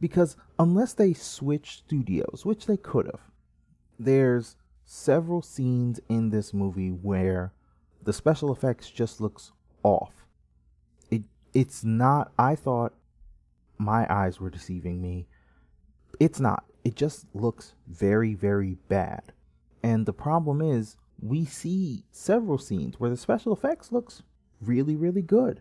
Because 0.00 0.36
unless 0.58 0.92
they 0.92 1.14
switched 1.14 1.84
studios, 1.86 2.42
which 2.44 2.66
they 2.66 2.76
could 2.76 3.06
have, 3.06 3.20
there's 3.98 4.56
several 4.84 5.40
scenes 5.40 6.00
in 6.08 6.30
this 6.30 6.52
movie 6.52 6.90
where 6.90 7.52
the 8.02 8.12
special 8.12 8.52
effects 8.52 8.90
just 8.90 9.20
looks 9.20 9.52
off. 9.82 10.12
It 11.10 11.22
it's 11.54 11.84
not 11.84 12.32
I 12.38 12.56
thought 12.56 12.94
my 13.78 14.06
eyes 14.12 14.40
were 14.40 14.50
deceiving 14.50 15.00
me 15.00 15.28
it's 16.18 16.40
not. 16.40 16.64
It 16.84 16.96
just 16.96 17.26
looks 17.34 17.74
very, 17.86 18.34
very 18.34 18.76
bad. 18.88 19.32
And 19.82 20.06
the 20.06 20.12
problem 20.12 20.60
is, 20.60 20.96
we 21.20 21.44
see 21.44 22.04
several 22.10 22.58
scenes 22.58 23.00
where 23.00 23.10
the 23.10 23.16
special 23.16 23.52
effects 23.52 23.92
looks 23.92 24.22
really, 24.60 24.96
really 24.96 25.22
good. 25.22 25.60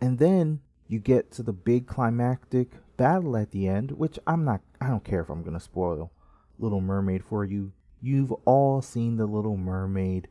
And 0.00 0.18
then 0.18 0.60
you 0.86 0.98
get 0.98 1.30
to 1.32 1.42
the 1.42 1.52
big 1.52 1.86
climactic 1.86 2.70
battle 2.96 3.36
at 3.36 3.50
the 3.50 3.68
end, 3.68 3.92
which 3.92 4.18
I'm 4.26 4.44
not, 4.44 4.60
I 4.80 4.88
don't 4.88 5.04
care 5.04 5.20
if 5.20 5.28
I'm 5.28 5.44
to 5.44 5.60
spoil 5.60 6.12
Little 6.58 6.80
Mermaid 6.80 7.24
for 7.24 7.44
you. 7.44 7.72
You've 8.00 8.32
all 8.44 8.82
seen 8.82 9.16
The 9.16 9.26
Little 9.26 9.56
Mermaid, 9.56 10.28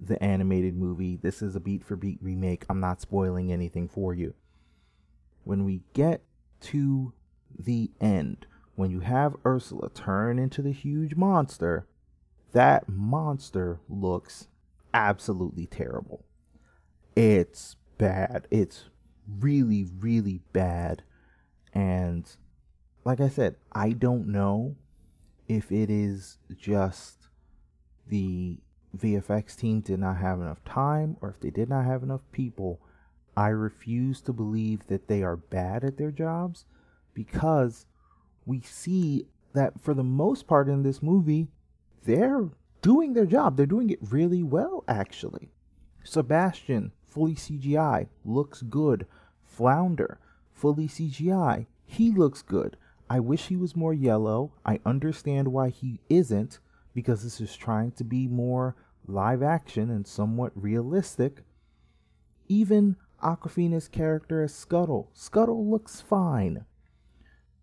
the 0.00 0.22
animated 0.22 0.76
movie. 0.76 1.16
This 1.16 1.42
is 1.42 1.56
a 1.56 1.60
beat 1.60 1.84
for 1.84 1.96
beat 1.96 2.18
remake. 2.20 2.64
I'm 2.68 2.80
not 2.80 3.00
spoiling 3.00 3.52
anything 3.52 3.88
for 3.88 4.14
you. 4.14 4.34
When 5.44 5.64
we 5.64 5.82
get 5.92 6.22
to 6.62 7.12
the 7.56 7.90
end, 8.00 8.46
when 8.74 8.90
you 8.90 9.00
have 9.00 9.36
Ursula 9.46 9.90
turn 9.90 10.38
into 10.38 10.62
the 10.62 10.72
huge 10.72 11.14
monster, 11.14 11.86
that 12.54 12.88
monster 12.88 13.80
looks 13.88 14.48
absolutely 14.92 15.66
terrible. 15.66 16.24
It's 17.16 17.76
bad. 17.98 18.46
It's 18.50 18.84
really, 19.28 19.86
really 19.98 20.40
bad. 20.52 21.02
And 21.72 22.24
like 23.04 23.20
I 23.20 23.28
said, 23.28 23.56
I 23.72 23.90
don't 23.90 24.28
know 24.28 24.76
if 25.48 25.70
it 25.70 25.90
is 25.90 26.38
just 26.56 27.28
the 28.06 28.58
VFX 28.96 29.56
team 29.56 29.80
did 29.80 29.98
not 29.98 30.18
have 30.18 30.40
enough 30.40 30.64
time 30.64 31.16
or 31.20 31.30
if 31.30 31.40
they 31.40 31.50
did 31.50 31.68
not 31.68 31.84
have 31.84 32.02
enough 32.02 32.22
people. 32.32 32.80
I 33.36 33.48
refuse 33.48 34.20
to 34.22 34.32
believe 34.32 34.86
that 34.86 35.08
they 35.08 35.24
are 35.24 35.36
bad 35.36 35.82
at 35.82 35.98
their 35.98 36.12
jobs 36.12 36.66
because 37.14 37.86
we 38.46 38.60
see 38.60 39.26
that 39.54 39.80
for 39.80 39.92
the 39.92 40.04
most 40.04 40.46
part 40.46 40.68
in 40.68 40.84
this 40.84 41.02
movie, 41.02 41.48
they're 42.04 42.48
doing 42.82 43.14
their 43.14 43.26
job. 43.26 43.56
They're 43.56 43.66
doing 43.66 43.90
it 43.90 43.98
really 44.02 44.42
well, 44.42 44.84
actually. 44.86 45.50
Sebastian, 46.04 46.92
fully 47.08 47.34
CGI, 47.34 48.08
looks 48.24 48.62
good. 48.62 49.06
Flounder, 49.44 50.18
fully 50.52 50.88
CGI, 50.88 51.66
he 51.86 52.10
looks 52.10 52.42
good. 52.42 52.76
I 53.08 53.20
wish 53.20 53.46
he 53.46 53.56
was 53.56 53.76
more 53.76 53.94
yellow. 53.94 54.52
I 54.64 54.80
understand 54.84 55.48
why 55.48 55.68
he 55.68 56.00
isn't, 56.08 56.58
because 56.94 57.22
this 57.22 57.40
is 57.40 57.56
trying 57.56 57.92
to 57.92 58.04
be 58.04 58.28
more 58.28 58.76
live 59.06 59.42
action 59.42 59.90
and 59.90 60.06
somewhat 60.06 60.52
realistic. 60.54 61.42
Even 62.48 62.96
Awkwafina's 63.22 63.88
character 63.88 64.42
as 64.42 64.54
Scuttle, 64.54 65.10
Scuttle 65.12 65.70
looks 65.70 66.00
fine. 66.00 66.64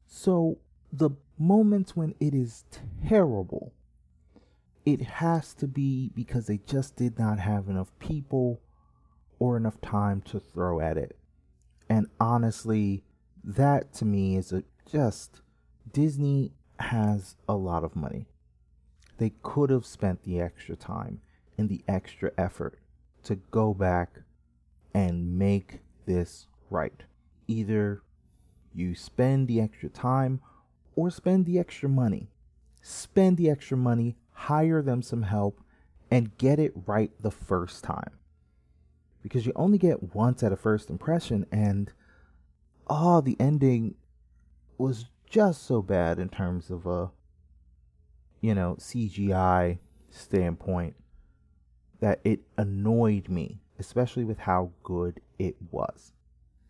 So 0.08 0.58
the 0.92 1.12
moments 1.38 1.96
when 1.96 2.16
it 2.20 2.34
is 2.34 2.66
terrible, 3.08 3.74
it 4.86 5.02
has 5.02 5.54
to 5.56 5.68
be 5.68 6.12
because 6.16 6.48
they 6.48 6.58
just 6.58 6.96
did 6.96 7.20
not 7.20 7.40
have 7.40 7.68
enough 7.68 7.92
people 8.00 8.62
or 9.40 9.58
enough 9.58 9.80
time 9.82 10.22
to 10.22 10.40
throw 10.40 10.80
at 10.80 10.98
it. 10.98 11.18
And 11.90 12.08
honestly, 12.20 13.04
that 13.44 13.94
to 13.96 14.06
me 14.06 14.38
is 14.38 14.52
a 14.52 14.64
just 14.90 15.42
Disney 15.92 16.54
has 16.80 17.36
a 17.48 17.56
lot 17.56 17.84
of 17.84 17.96
money. 17.96 18.28
They 19.18 19.34
could 19.44 19.70
have 19.70 19.86
spent 19.86 20.24
the 20.24 20.40
extra 20.40 20.76
time 20.76 21.22
and 21.58 21.70
the 21.70 21.84
extra 21.88 22.32
effort 22.38 22.80
to 23.24 23.36
go 23.36 23.74
back 23.74 24.22
and 24.94 25.38
make 25.38 25.80
this 26.06 26.48
right. 26.70 27.04
Either 27.48 28.02
you 28.74 28.96
spend 28.96 29.48
the 29.48 29.62
extra 29.62 29.90
time 29.90 30.42
or 30.96 31.10
spend 31.12 31.46
the 31.46 31.60
extra 31.60 31.90
money. 31.90 32.30
Spend 32.82 33.38
the 33.38 33.50
extra 33.50 33.78
money, 33.78 34.18
hire 34.48 34.82
them 34.82 35.02
some 35.02 35.24
help, 35.24 35.62
and 36.10 36.38
get 36.38 36.60
it 36.60 36.74
right 36.86 37.12
the 37.22 37.32
first 37.32 37.84
time. 37.84 38.18
Because 39.22 39.46
you 39.46 39.54
only 39.56 39.78
get 39.78 40.16
once 40.16 40.42
at 40.44 40.52
a 40.52 40.58
first 40.58 40.90
impression, 40.90 41.46
and 41.52 41.92
oh, 42.88 43.22
the 43.22 43.38
ending 43.40 43.96
was 44.78 45.06
just 45.30 45.64
so 45.64 45.82
bad 45.82 46.20
in 46.20 46.28
terms 46.28 46.70
of 46.70 46.86
a 46.86 47.12
you 48.42 48.56
know 48.56 48.76
CGI 48.80 49.78
standpoint 50.10 50.96
that 52.00 52.20
it 52.24 52.42
annoyed 52.58 53.30
me, 53.30 53.60
especially 53.80 54.24
with 54.24 54.40
how 54.40 54.72
good 54.84 55.22
it 55.38 55.56
was. 55.70 56.14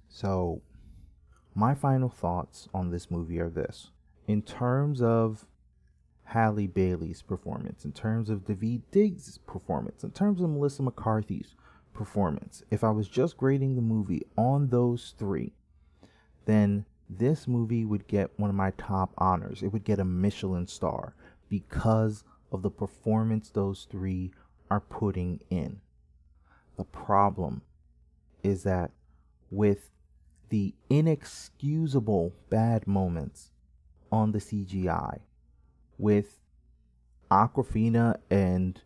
So, 0.09 0.61
my 1.55 1.73
final 1.73 2.09
thoughts 2.09 2.67
on 2.73 2.91
this 2.91 3.09
movie 3.09 3.39
are 3.39 3.49
this. 3.49 3.91
In 4.27 4.41
terms 4.41 5.01
of 5.01 5.47
Halle 6.31 6.67
Bailey's 6.67 7.21
performance, 7.21 7.83
in 7.83 7.91
terms 7.91 8.29
of 8.29 8.45
Daveed 8.45 8.83
Diggs' 8.89 9.37
performance, 9.37 10.03
in 10.03 10.11
terms 10.11 10.39
of 10.39 10.49
Melissa 10.49 10.81
McCarthy's 10.81 11.55
performance, 11.93 12.63
if 12.71 12.85
I 12.85 12.89
was 12.89 13.09
just 13.09 13.35
grading 13.35 13.75
the 13.75 13.81
movie 13.81 14.21
on 14.37 14.69
those 14.69 15.13
three, 15.17 15.51
then 16.45 16.85
this 17.09 17.49
movie 17.49 17.83
would 17.83 18.07
get 18.07 18.39
one 18.39 18.49
of 18.49 18.55
my 18.55 18.71
top 18.77 19.13
honors. 19.17 19.61
It 19.61 19.73
would 19.73 19.83
get 19.83 19.99
a 19.99 20.05
Michelin 20.05 20.67
star 20.67 21.15
because 21.49 22.23
of 22.49 22.61
the 22.61 22.71
performance 22.71 23.49
those 23.49 23.85
three 23.91 24.31
are 24.69 24.79
putting 24.79 25.41
in. 25.49 25.81
The 26.77 26.85
problem 26.85 27.61
is 28.41 28.63
that 28.63 28.91
with 29.49 29.89
the 30.47 30.73
inexcusable 30.89 32.31
bad 32.49 32.87
moments 32.87 33.51
on 34.13 34.31
the 34.31 34.39
CGI, 34.39 35.19
with 36.01 36.39
Awkwafina 37.29 38.17
and 38.31 38.81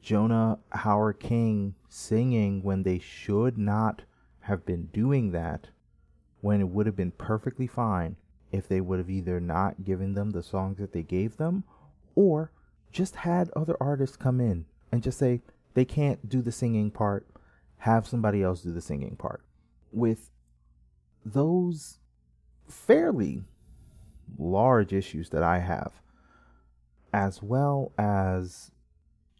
Jonah 0.00 0.60
Hauer-King 0.72 1.74
singing 1.88 2.62
when 2.62 2.84
they 2.84 3.00
should 3.00 3.58
not 3.58 4.02
have 4.42 4.64
been 4.64 4.86
doing 4.86 5.32
that, 5.32 5.68
when 6.40 6.60
it 6.60 6.68
would 6.68 6.86
have 6.86 6.94
been 6.94 7.10
perfectly 7.10 7.66
fine 7.66 8.14
if 8.52 8.68
they 8.68 8.80
would 8.80 9.00
have 9.00 9.10
either 9.10 9.40
not 9.40 9.82
given 9.82 10.14
them 10.14 10.30
the 10.30 10.42
songs 10.42 10.78
that 10.78 10.92
they 10.92 11.02
gave 11.02 11.36
them 11.36 11.64
or 12.14 12.52
just 12.92 13.16
had 13.16 13.50
other 13.56 13.76
artists 13.80 14.16
come 14.16 14.40
in 14.40 14.66
and 14.92 15.02
just 15.02 15.18
say 15.18 15.42
they 15.74 15.84
can't 15.84 16.28
do 16.28 16.40
the 16.40 16.52
singing 16.52 16.92
part, 16.92 17.26
have 17.78 18.06
somebody 18.06 18.40
else 18.40 18.62
do 18.62 18.72
the 18.72 18.80
singing 18.80 19.16
part. 19.16 19.42
With 19.90 20.30
those 21.24 21.98
fairly 22.68 23.42
large 24.38 24.92
issues 24.92 25.30
that 25.30 25.42
I 25.42 25.58
have, 25.58 25.90
as 27.14 27.40
well 27.40 27.92
as 27.96 28.72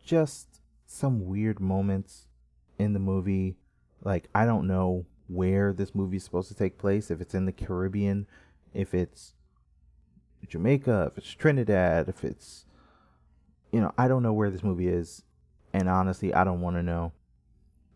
just 0.05 0.61
some 0.87 1.27
weird 1.27 1.59
moments 1.59 2.29
in 2.79 2.93
the 2.93 3.01
movie. 3.01 3.57
Like, 4.01 4.29
I 4.33 4.47
don't 4.47 4.69
know 4.69 5.07
where 5.27 5.73
this 5.73 5.93
movie 5.93 6.19
is 6.19 6.25
supposed 6.25 6.47
to 6.49 6.55
take 6.55 6.79
place, 6.79 7.11
if 7.11 7.21
it's 7.21 7.35
in 7.35 7.47
the 7.47 7.53
Caribbean, 7.53 8.29
if 8.73 8.95
it's 8.95 9.35
Jamaica, 10.47 11.11
if 11.11 11.19
it's 11.19 11.33
Trinidad, 11.33 12.09
if 12.09 12.23
it's 12.23 12.65
you 13.73 13.81
know, 13.81 13.93
I 13.99 14.07
don't 14.07 14.23
know 14.23 14.33
where 14.33 14.51
this 14.51 14.63
movie 14.63 14.87
is, 14.87 15.25
and 15.73 15.89
honestly, 15.89 16.33
I 16.33 16.45
don't 16.45 16.61
want 16.61 16.77
to 16.77 16.83
know 16.83 17.13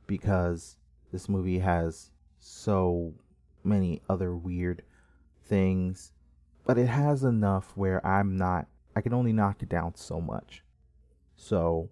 because 0.09 0.77
this 1.13 1.29
movie 1.29 1.61
has 1.61 2.11
so 2.41 3.15
many 3.63 4.03
other 4.09 4.35
weird 4.35 4.83
things, 5.45 6.11
but 6.67 6.79
it 6.79 6.89
has 6.89 7.23
enough 7.23 7.71
where 7.77 8.05
I'm 8.05 8.37
not 8.37 8.67
I 8.99 9.01
can 9.01 9.15
only 9.15 9.33
knock 9.33 9.63
it 9.63 9.69
down 9.69 9.95
so 9.95 10.21
much. 10.21 10.65
So, 11.37 11.89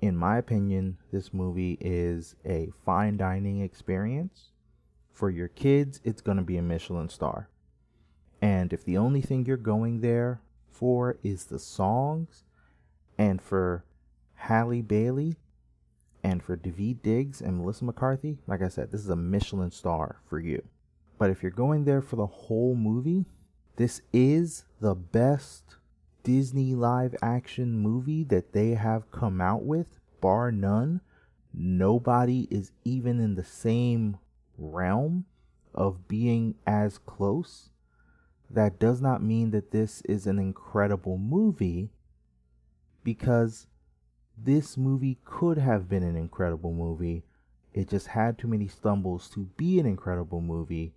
in 0.00 0.16
my 0.16 0.38
opinion, 0.38 0.98
this 1.12 1.32
movie 1.32 1.78
is 1.80 2.34
a 2.44 2.70
fine 2.84 3.16
dining 3.16 3.60
experience. 3.60 4.50
For 5.12 5.30
your 5.30 5.46
kids, 5.46 6.00
it's 6.02 6.20
going 6.20 6.38
to 6.38 6.42
be 6.42 6.56
a 6.56 6.62
Michelin 6.62 7.10
star. 7.10 7.48
And 8.42 8.72
if 8.72 8.84
the 8.84 8.98
only 8.98 9.20
thing 9.20 9.46
you're 9.46 9.56
going 9.56 10.00
there 10.00 10.40
for 10.68 11.16
is 11.22 11.44
the 11.44 11.60
songs, 11.60 12.42
and 13.16 13.40
for 13.40 13.84
Halle 14.34 14.82
Bailey, 14.82 15.36
and 16.24 16.42
for 16.42 16.56
Daveed 16.56 17.02
Diggs 17.02 17.40
and 17.40 17.58
Melissa 17.58 17.84
McCarthy, 17.84 18.38
like 18.48 18.62
I 18.62 18.68
said, 18.68 18.90
this 18.90 19.02
is 19.02 19.10
a 19.10 19.14
Michelin 19.14 19.70
star 19.70 20.16
for 20.28 20.40
you. 20.40 20.60
But 21.18 21.30
if 21.30 21.40
you're 21.40 21.52
going 21.52 21.84
there 21.84 22.02
for 22.02 22.16
the 22.16 22.26
whole 22.26 22.74
movie, 22.74 23.26
this 23.76 24.02
is 24.12 24.64
the 24.80 24.96
best 24.96 25.76
Disney 26.22 26.74
live 26.74 27.14
action 27.22 27.76
movie 27.76 28.24
that 28.24 28.52
they 28.52 28.70
have 28.70 29.10
come 29.10 29.40
out 29.40 29.62
with, 29.64 29.98
bar 30.20 30.52
none. 30.52 31.00
Nobody 31.52 32.46
is 32.50 32.72
even 32.84 33.20
in 33.20 33.34
the 33.34 33.44
same 33.44 34.18
realm 34.56 35.24
of 35.74 36.06
being 36.08 36.54
as 36.66 36.98
close. 36.98 37.70
That 38.48 38.78
does 38.78 39.00
not 39.00 39.22
mean 39.22 39.50
that 39.52 39.70
this 39.70 40.02
is 40.02 40.26
an 40.26 40.38
incredible 40.38 41.18
movie 41.18 41.90
because 43.04 43.66
this 44.36 44.76
movie 44.76 45.18
could 45.24 45.58
have 45.58 45.88
been 45.88 46.02
an 46.02 46.16
incredible 46.16 46.72
movie. 46.72 47.24
It 47.72 47.88
just 47.88 48.08
had 48.08 48.38
too 48.38 48.48
many 48.48 48.66
stumbles 48.68 49.28
to 49.30 49.48
be 49.56 49.78
an 49.78 49.86
incredible 49.86 50.40
movie. 50.40 50.94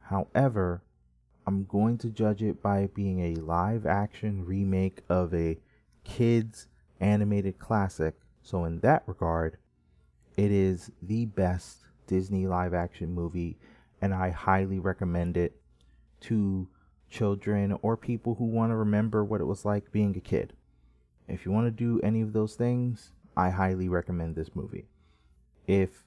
However, 0.00 0.82
I'm 1.50 1.64
going 1.64 1.98
to 1.98 2.10
judge 2.10 2.44
it 2.44 2.62
by 2.62 2.90
being 2.94 3.18
a 3.18 3.40
live 3.40 3.84
action 3.84 4.44
remake 4.44 5.00
of 5.08 5.34
a 5.34 5.58
kids 6.04 6.68
animated 7.00 7.58
classic. 7.58 8.14
So, 8.40 8.64
in 8.64 8.78
that 8.82 9.02
regard, 9.06 9.56
it 10.36 10.52
is 10.52 10.92
the 11.02 11.24
best 11.24 11.86
Disney 12.06 12.46
live 12.46 12.72
action 12.72 13.12
movie, 13.12 13.58
and 14.00 14.14
I 14.14 14.30
highly 14.30 14.78
recommend 14.78 15.36
it 15.36 15.60
to 16.20 16.68
children 17.10 17.76
or 17.82 17.96
people 17.96 18.36
who 18.36 18.44
want 18.44 18.70
to 18.70 18.76
remember 18.76 19.24
what 19.24 19.40
it 19.40 19.46
was 19.46 19.64
like 19.64 19.90
being 19.90 20.16
a 20.16 20.20
kid. 20.20 20.52
If 21.26 21.44
you 21.44 21.50
want 21.50 21.66
to 21.66 21.72
do 21.72 22.00
any 22.04 22.20
of 22.20 22.32
those 22.32 22.54
things, 22.54 23.10
I 23.36 23.50
highly 23.50 23.88
recommend 23.88 24.36
this 24.36 24.54
movie. 24.54 24.86
If 25.66 26.04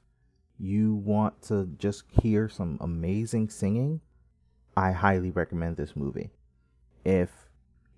you 0.58 0.96
want 0.96 1.42
to 1.50 1.68
just 1.78 2.06
hear 2.22 2.48
some 2.48 2.78
amazing 2.80 3.50
singing, 3.50 4.00
I 4.76 4.92
highly 4.92 5.32
recommend 5.32 5.78
this 5.78 5.96
movie. 5.96 6.32
If 7.06 7.30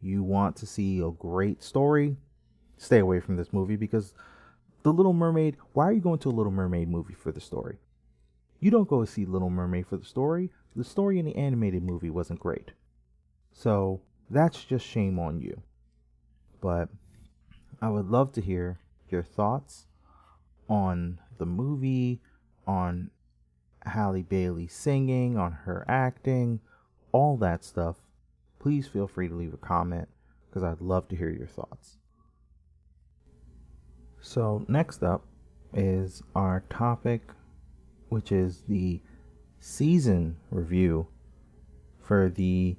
you 0.01 0.23
want 0.23 0.55
to 0.57 0.65
see 0.65 0.99
a 0.99 1.11
great 1.11 1.63
story, 1.63 2.17
stay 2.77 2.99
away 2.99 3.19
from 3.19 3.37
this 3.37 3.53
movie 3.53 3.75
because 3.75 4.13
The 4.83 4.91
Little 4.93 5.13
Mermaid, 5.13 5.57
why 5.73 5.85
are 5.85 5.93
you 5.93 6.01
going 6.01 6.19
to 6.19 6.29
a 6.29 6.31
Little 6.31 6.51
Mermaid 6.51 6.89
movie 6.89 7.13
for 7.13 7.31
the 7.31 7.41
story? 7.41 7.77
You 8.59 8.71
don't 8.71 8.89
go 8.89 9.05
see 9.05 9.25
Little 9.25 9.49
Mermaid 9.49 9.87
for 9.87 9.97
the 9.97 10.05
story. 10.05 10.51
The 10.75 10.83
story 10.83 11.19
in 11.19 11.25
the 11.25 11.35
animated 11.35 11.83
movie 11.83 12.09
wasn't 12.09 12.39
great. 12.39 12.71
So 13.51 14.01
that's 14.29 14.63
just 14.63 14.85
shame 14.85 15.19
on 15.19 15.39
you. 15.39 15.61
But 16.61 16.89
I 17.81 17.89
would 17.89 18.09
love 18.09 18.31
to 18.33 18.41
hear 18.41 18.79
your 19.09 19.23
thoughts 19.23 19.85
on 20.67 21.19
the 21.37 21.45
movie, 21.45 22.21
on 22.65 23.11
Halle 23.85 24.23
Bailey 24.23 24.67
singing, 24.67 25.37
on 25.37 25.51
her 25.51 25.85
acting, 25.87 26.59
all 27.11 27.37
that 27.37 27.63
stuff, 27.63 27.97
please 28.59 28.87
feel 28.87 29.07
free 29.07 29.27
to 29.27 29.35
leave 29.35 29.53
a 29.53 29.57
comment 29.57 30.07
because 30.49 30.63
I'd 30.63 30.81
love 30.81 31.07
to 31.09 31.15
hear 31.15 31.29
your 31.29 31.47
thoughts. 31.47 31.97
So, 34.21 34.65
next 34.67 35.03
up 35.03 35.23
is 35.73 36.23
our 36.33 36.63
topic, 36.69 37.21
which 38.09 38.31
is 38.31 38.63
the 38.67 39.01
season 39.59 40.37
review 40.49 41.07
for 42.01 42.29
the 42.29 42.77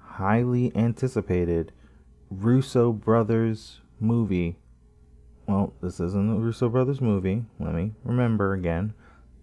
highly 0.00 0.74
anticipated 0.76 1.72
Russo 2.30 2.92
Brothers 2.92 3.80
movie. 4.00 4.56
Well, 5.46 5.72
this 5.80 6.00
isn't 6.00 6.30
a 6.30 6.38
Russo 6.38 6.68
Brothers 6.68 7.00
movie. 7.00 7.44
Let 7.58 7.74
me 7.74 7.92
remember 8.04 8.52
again. 8.52 8.94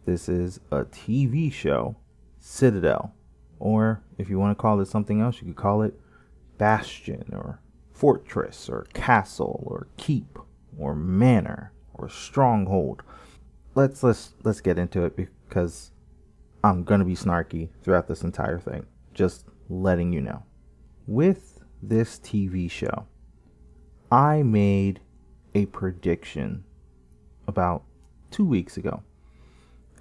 This 0.06 0.30
is 0.30 0.60
a 0.72 0.86
TV 0.86 1.52
show, 1.52 1.96
Citadel. 2.40 3.14
Or 3.58 4.04
if 4.18 4.30
you 4.30 4.38
want 4.38 4.56
to 4.58 4.62
call 4.62 4.80
it 4.80 4.88
something 4.88 5.22
else, 5.22 5.42
you 5.42 5.48
could 5.48 5.56
call 5.56 5.82
it 5.82 6.00
Bastion 6.58 7.26
or 7.34 7.60
Fortress 7.92 8.70
or 8.70 8.86
Castle 8.94 9.64
or 9.66 9.88
Keep 9.98 10.38
or 10.78 10.94
Manor 10.94 11.72
or 11.94 12.08
Stronghold. 12.10 13.02
Let's 13.74 14.04
let's 14.04 14.34
let's 14.44 14.62
get 14.62 14.78
into 14.78 15.04
it 15.06 15.16
because 15.16 15.92
I'm 16.64 16.84
going 16.84 17.00
to 17.00 17.06
be 17.06 17.16
snarky 17.16 17.70
throughout 17.82 18.08
this 18.08 18.24
entire 18.24 18.60
thing. 18.60 18.86
Just 19.14 19.46
letting 19.70 20.14
you 20.14 20.22
know. 20.22 20.44
With 21.08 21.60
this 21.82 22.20
TV 22.20 22.70
show, 22.70 23.08
I 24.12 24.44
made 24.44 25.00
a 25.54 25.66
prediction 25.68 26.64
about 27.48 27.84
2 28.32 28.46
weeks 28.46 28.78
ago. 28.78 29.04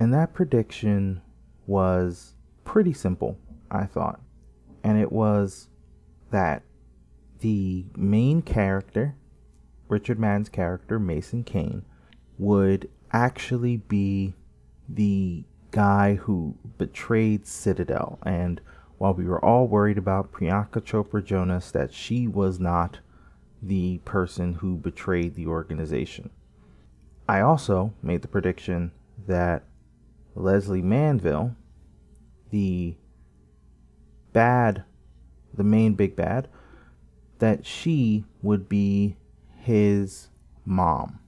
And 0.00 0.12
that 0.12 0.35
prediction 0.35 1.22
was 1.66 2.35
pretty 2.64 2.92
simple, 2.92 3.38
I 3.70 3.85
thought. 3.85 4.20
And 4.83 4.98
it 4.98 5.12
was 5.12 5.68
that 6.30 6.62
the 7.40 7.87
main 7.96 8.42
character, 8.42 9.14
Richard 9.88 10.18
Madden's 10.18 10.48
character, 10.48 10.98
Mason 10.98 11.44
Kane, 11.44 11.85
would 12.38 12.90
actually 13.12 13.76
be 13.76 14.35
the 14.88 15.44
guy 15.70 16.14
who 16.14 16.57
betrayed 16.78 17.46
Citadel 17.46 18.18
and 18.24 18.61
while 18.98 19.14
we 19.14 19.24
were 19.24 19.44
all 19.44 19.66
worried 19.66 19.98
about 19.98 20.33
Priyanka 20.33 20.80
Chopra 20.80 21.24
Jonas 21.24 21.70
that 21.72 21.92
she 21.92 22.28
was 22.28 22.61
not 22.61 23.00
the 23.61 23.98
person 24.04 24.54
who 24.54 24.76
betrayed 24.76 25.35
the 25.35 25.46
organization. 25.46 26.30
I 27.28 27.40
also 27.40 27.92
made 28.02 28.22
the 28.22 28.28
prediction 28.28 28.92
that 29.26 29.64
Lesley 30.35 30.83
Manville, 30.83 31.57
the 32.51 32.97
bad, 34.33 34.85
the 35.53 35.64
main 35.64 35.94
big 35.94 36.16
bad, 36.16 36.49
that 37.38 37.66
she 37.66 38.25
would 38.42 38.68
be 38.68 39.16
his 39.59 40.29
mom. 40.64 41.20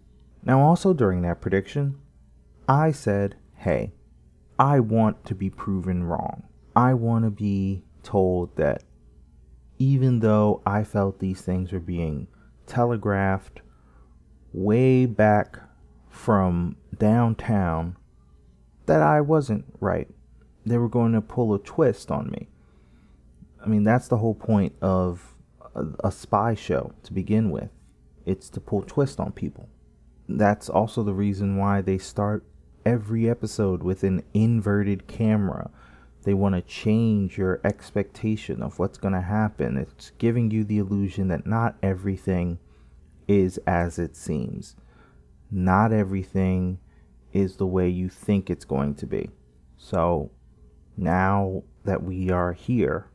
Now, 0.43 0.61
also 0.61 0.93
during 0.93 1.23
that 1.23 1.41
prediction, 1.41 1.99
I 2.69 2.93
said, 2.93 3.37
hey, 3.55 3.93
I 4.59 4.81
want 4.81 5.25
to 5.27 5.35
be 5.35 5.51
proven 5.51 6.05
wrong. 6.05 6.45
I 6.75 6.95
want 6.95 7.25
to 7.25 7.31
be 7.31 7.85
told 8.03 8.57
that 8.57 8.85
even 9.79 10.21
though 10.21 10.63
I 10.65 10.85
felt 10.85 11.19
these 11.19 11.43
things 11.43 11.73
were 11.73 11.81
being 11.81 12.29
telegraphed 12.67 13.61
way 14.53 15.07
back 15.07 15.59
from 16.09 16.77
downtown, 16.99 17.97
that 18.87 19.03
I 19.03 19.21
wasn't 19.21 19.65
right. 19.81 20.09
They 20.65 20.79
were 20.79 20.89
going 20.89 21.13
to 21.13 21.21
pull 21.21 21.55
a 21.55 21.59
twist 21.59 22.11
on 22.11 22.31
me. 22.31 22.49
I 23.65 23.69
mean, 23.69 23.85
that's 23.85 24.09
the 24.09 24.19
whole 24.19 24.35
point 24.35 24.75
of 24.81 25.35
a, 25.75 25.87
a 26.05 26.13
spy 26.13 26.55
show 26.55 26.93
to 27.05 27.13
begin 27.13 27.51
with. 27.51 27.71
It's 28.25 28.49
to 28.51 28.61
pull 28.61 28.83
twist 28.83 29.21
on 29.21 29.33
people. 29.33 29.69
That's 30.29 30.69
also 30.69 31.03
the 31.03 31.15
reason 31.15 31.57
why 31.57 31.81
they 31.81 31.99
start 31.99 32.45
every 32.85 33.29
episode 33.29 33.83
with 33.83 34.03
an 34.03 34.23
inverted 34.35 35.07
camera. 35.07 35.71
They 36.25 36.35
want 36.35 36.57
to 36.57 36.63
change 36.63 37.39
your 37.39 37.61
expectation 37.63 38.63
of 38.63 38.79
what's 38.79 38.99
going 38.99 39.15
to 39.15 39.21
happen. 39.21 39.77
It's 39.77 40.11
giving 40.19 40.51
you 40.51 40.65
the 40.65 40.79
illusion 40.79 41.29
that 41.29 41.47
not 41.47 41.77
everything 41.83 42.59
is 43.29 43.59
as 43.67 43.99
it 43.99 44.17
seems. 44.17 44.75
Not 45.51 45.93
everything 45.93 46.79
is 47.37 47.57
the 47.57 47.67
way 47.67 47.87
you 47.87 48.09
think 48.09 48.49
it's 48.49 48.65
going 48.65 48.95
to 48.95 49.07
be. 49.07 49.29
So 49.77 50.31
now 50.97 51.65
that 51.85 52.03
we 52.03 52.31
are 52.31 52.55
here, 52.55 53.11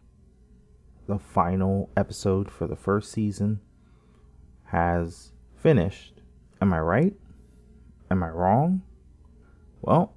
the 1.07 1.17
final 1.17 1.89
episode 1.97 2.51
for 2.51 2.67
the 2.67 2.75
first 2.75 3.11
season 3.11 3.61
has 4.65 5.31
finished. 5.55 6.21
Am 6.61 6.71
I 6.71 6.79
right? 6.79 7.13
Am 8.11 8.21
I 8.21 8.29
wrong? 8.29 8.83
Well, 9.81 10.13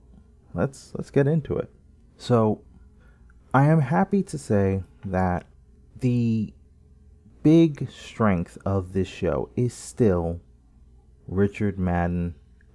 let's 0.52 0.92
let's 0.94 1.10
get 1.10 1.26
into 1.26 1.56
it. 1.56 1.70
So, 2.18 2.60
I 3.54 3.66
am 3.68 3.80
happy 3.80 4.22
to 4.24 4.36
say 4.36 4.82
that 5.06 5.46
the 6.00 6.52
big 7.42 7.90
strength 7.90 8.58
of 8.66 8.92
this 8.92 9.08
show 9.08 9.48
is 9.56 9.72
still 9.72 10.40
Richard 11.26 11.78
Madden 11.78 12.34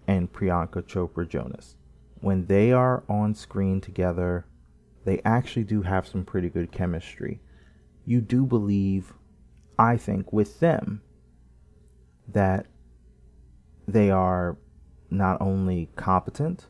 and 0.09 0.33
Priyanka 0.33 0.81
Chopra 0.81 1.29
Jonas. 1.29 1.75
When 2.19 2.47
they 2.47 2.71
are 2.71 3.03
on 3.07 3.35
screen 3.35 3.79
together, 3.79 4.47
they 5.05 5.21
actually 5.23 5.65
do 5.65 5.83
have 5.83 6.07
some 6.07 6.25
pretty 6.25 6.49
good 6.49 6.71
chemistry. 6.71 7.41
You 8.05 8.19
do 8.19 8.43
believe, 8.43 9.13
I 9.77 9.97
think, 9.97 10.33
with 10.33 10.59
them 10.61 11.03
that 12.27 12.65
they 13.87 14.09
are 14.09 14.57
not 15.11 15.39
only 15.41 15.89
competent, 15.95 16.65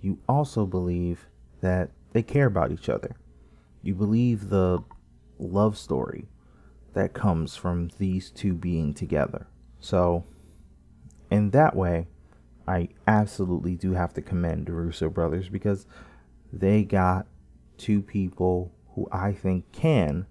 you 0.00 0.20
also 0.28 0.64
believe 0.64 1.26
that 1.62 1.90
they 2.12 2.22
care 2.22 2.46
about 2.46 2.70
each 2.70 2.88
other. 2.88 3.16
You 3.82 3.96
believe 3.96 4.48
the 4.48 4.78
love 5.40 5.76
story 5.76 6.28
that 6.94 7.14
comes 7.14 7.56
from 7.56 7.90
these 7.98 8.30
two 8.30 8.54
being 8.54 8.94
together. 8.94 9.48
So, 9.80 10.24
in 11.32 11.50
that 11.50 11.74
way, 11.74 12.06
I 12.70 12.90
absolutely 13.08 13.74
do 13.74 13.94
have 13.94 14.14
to 14.14 14.22
commend 14.22 14.66
the 14.66 14.72
Russo 14.72 15.08
brothers 15.08 15.48
because 15.48 15.86
they 16.52 16.84
got 16.84 17.26
two 17.78 18.00
people 18.00 18.70
who 18.94 19.08
I 19.10 19.32
think 19.32 19.72
can 19.72 20.26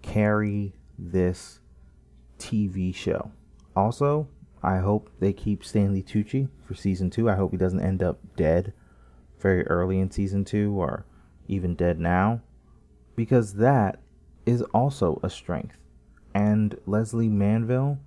carry 0.00 0.76
this 0.96 1.58
TV 2.38 2.94
show. 2.94 3.32
Also, 3.74 4.28
I 4.62 4.78
hope 4.78 5.10
they 5.18 5.32
keep 5.32 5.64
Stanley 5.64 6.04
Tucci 6.04 6.48
for 6.64 6.76
season 6.76 7.10
two. 7.10 7.28
I 7.28 7.34
hope 7.34 7.50
he 7.50 7.56
doesn't 7.56 7.80
end 7.80 8.00
up 8.00 8.20
dead 8.36 8.72
very 9.40 9.66
early 9.66 9.98
in 9.98 10.12
season 10.12 10.44
two 10.44 10.72
or 10.80 11.04
even 11.48 11.74
dead 11.74 11.98
now, 11.98 12.42
because 13.16 13.54
that 13.54 13.98
is 14.46 14.62
also 14.72 15.18
a 15.24 15.28
strength. 15.28 15.78
And 16.32 16.78
Lesley 16.86 17.28
Manville, 17.28 17.98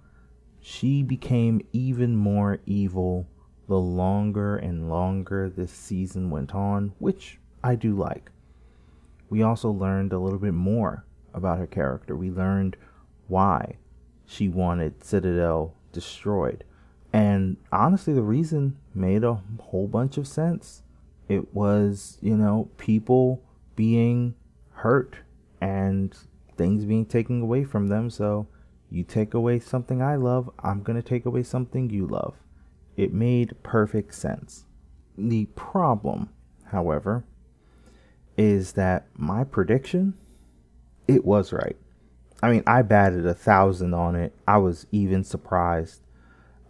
she 0.61 1.03
became 1.03 1.61
even 1.73 2.15
more 2.15 2.59
evil 2.65 3.27
the 3.69 3.79
longer 3.79 4.58
and 4.58 4.89
longer 4.89 5.47
this 5.47 5.71
season 5.71 6.32
went 6.32 6.55
on, 6.55 6.91
which 6.97 7.38
I 7.63 7.75
do 7.75 7.95
like. 7.95 8.32
We 9.29 9.43
also 9.43 9.69
learned 9.69 10.12
a 10.12 10.17
little 10.17 10.39
bit 10.39 10.55
more 10.55 11.05
about 11.36 11.60
her 11.60 11.67
character. 11.67 12.15
We 12.15 12.32
learned 12.32 12.75
why 13.27 13.75
she 14.25 14.49
wanted 14.49 15.03
Citadel 15.03 15.75
destroyed. 15.93 16.63
And 17.13 17.58
honestly, 17.71 18.12
the 18.13 18.23
reason 18.23 18.77
made 18.95 19.23
a 19.23 19.39
whole 19.62 19.88
bunch 19.88 20.17
of 20.17 20.27
sense. 20.27 20.82
It 21.27 21.53
was, 21.53 22.17
you 22.21 22.36
know, 22.36 22.69
people 22.77 23.43
being 23.75 24.34
hurt 24.71 25.17
and 25.62 26.15
things 26.58 26.86
being 26.86 27.05
taken 27.05 27.43
away 27.43 27.65
from 27.65 27.88
them. 27.88 28.10
So 28.10 28.47
you 28.89 29.03
take 29.03 29.36
away 29.36 29.60
something 29.60 30.01
I 30.01 30.15
love, 30.15 30.49
I'm 30.58 30.82
going 30.82 30.99
to 30.99 31.08
take 31.08 31.27
away 31.27 31.43
something 31.43 31.91
you 31.91 32.08
love. 32.08 32.34
It 32.99 33.13
made 33.13 33.55
perfect 33.63 34.13
sense. 34.13 34.65
The 35.17 35.45
problem, 35.55 36.31
however, 36.65 37.23
is 38.38 38.73
that 38.73 39.07
my 39.15 39.45
prediction, 39.45 40.15
it 41.07 41.23
was 41.23 41.53
right. 41.53 41.77
I 42.43 42.51
mean, 42.51 42.63
I 42.67 42.81
batted 42.81 43.25
a 43.25 43.33
thousand 43.33 43.93
on 43.93 44.17
it. 44.17 44.35
I 44.45 44.57
was 44.57 44.85
even 44.91 45.23
surprised. 45.23 46.01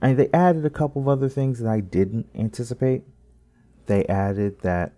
Mean, 0.04 0.18
they 0.18 0.30
added 0.32 0.64
a 0.68 0.70
couple 0.70 1.02
of 1.02 1.08
other 1.08 1.30
things 1.30 1.58
that 1.58 1.68
I 1.68 1.80
didn't 1.80 2.30
anticipate. 2.36 3.06
They 3.88 4.06
added 4.06 4.62
that 4.62 4.94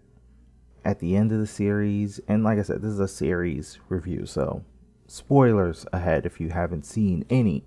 at 0.84 1.00
the 1.00 1.16
end 1.16 1.32
of 1.32 1.40
the 1.40 1.48
series, 1.48 2.20
and 2.28 2.44
like 2.44 2.60
I 2.60 2.64
said, 2.64 2.82
this 2.82 2.92
is 2.92 3.00
a 3.00 3.08
series 3.08 3.80
review, 3.88 4.26
so 4.26 4.66
spoilers 5.08 5.86
ahead 5.94 6.26
if 6.26 6.42
you 6.42 6.50
haven't 6.50 6.86
seen 6.86 7.24
any 7.30 7.64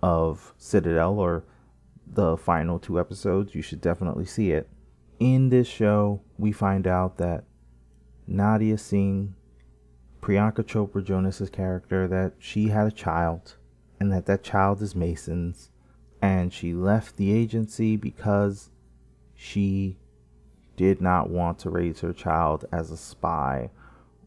of 0.00 0.54
Citadel 0.58 1.18
or 1.18 1.42
the 2.06 2.36
final 2.36 2.78
two 2.78 2.98
episodes, 2.98 3.54
you 3.54 3.62
should 3.62 3.80
definitely 3.80 4.24
see 4.26 4.52
it. 4.52 4.68
In 5.18 5.48
this 5.48 5.66
show, 5.66 6.22
we 6.38 6.52
find 6.52 6.86
out 6.86 7.18
that 7.18 7.44
Nadia 8.26 8.78
Singh 8.78 9.34
Priyanka 10.20 10.64
Chopra 10.64 11.04
Jonas's 11.04 11.50
character 11.50 12.08
that 12.08 12.32
she 12.38 12.68
had 12.68 12.86
a 12.86 12.90
child 12.90 13.56
and 14.00 14.10
that 14.12 14.26
that 14.26 14.42
child 14.42 14.80
is 14.80 14.94
Mason's 14.94 15.70
and 16.22 16.52
she 16.52 16.72
left 16.72 17.16
the 17.16 17.32
agency 17.32 17.96
because 17.96 18.70
she 19.34 19.98
did 20.76 21.00
not 21.00 21.28
want 21.28 21.58
to 21.58 21.70
raise 21.70 22.00
her 22.00 22.12
child 22.12 22.64
as 22.72 22.90
a 22.90 22.96
spy 22.96 23.70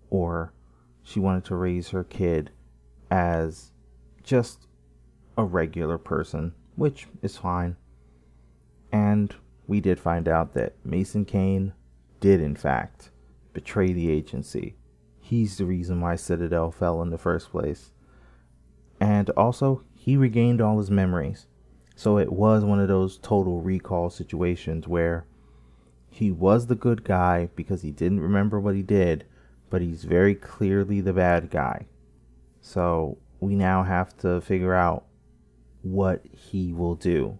or 0.10 0.54
she 1.02 1.20
wanted 1.20 1.44
to 1.46 1.56
raise 1.56 1.90
her 1.90 2.04
kid 2.04 2.52
as 3.10 3.72
just 4.24 4.68
a 5.38 5.44
regular 5.44 5.98
person, 5.98 6.54
which 6.78 7.08
is 7.22 7.36
fine. 7.36 7.76
And 8.94 9.36
we 9.68 9.82
did 9.82 10.00
find 10.00 10.30
out 10.30 10.54
that 10.54 10.74
Mason 10.86 11.26
Kane 11.26 11.74
did, 12.22 12.40
in 12.40 12.56
fact, 12.56 13.12
betray 13.52 13.92
the 13.92 14.10
agency 14.10 14.78
he's 15.28 15.58
the 15.58 15.66
reason 15.66 16.00
why 16.00 16.16
Citadel 16.16 16.72
fell 16.72 17.02
in 17.02 17.10
the 17.10 17.18
first 17.18 17.52
place. 17.52 17.92
And 19.00 19.30
also, 19.32 19.84
he 19.94 20.16
regained 20.16 20.62
all 20.62 20.78
his 20.78 20.90
memories. 20.90 21.48
So 21.96 22.18
it 22.18 22.32
was 22.32 22.64
one 22.64 22.80
of 22.80 22.88
those 22.88 23.18
total 23.18 23.60
recall 23.60 24.10
situations 24.10 24.88
where 24.88 25.26
he 26.10 26.32
was 26.32 26.68
the 26.68 26.76
good 26.76 27.04
guy 27.04 27.50
because 27.56 27.82
he 27.82 27.92
didn't 27.92 28.22
remember 28.22 28.60
what 28.60 28.76
he 28.76 28.82
did, 28.82 29.26
but 29.70 29.82
he's 29.82 30.06
very 30.06 30.34
clearly 30.34 31.02
the 31.02 31.14
bad 31.14 31.50
guy. 31.50 31.88
So 32.62 33.18
we 33.42 33.56
now 33.56 33.84
have 33.84 34.16
to 34.20 34.40
figure 34.40 34.74
out 34.74 35.07
what 35.92 36.22
he 36.32 36.74
will 36.74 36.96
do, 36.96 37.38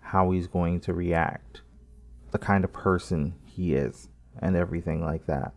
how 0.00 0.30
he's 0.30 0.46
going 0.46 0.80
to 0.80 0.92
react, 0.92 1.62
the 2.30 2.38
kind 2.38 2.64
of 2.64 2.72
person 2.72 3.34
he 3.44 3.74
is, 3.74 4.08
and 4.40 4.56
everything 4.56 5.04
like 5.04 5.26
that. 5.26 5.52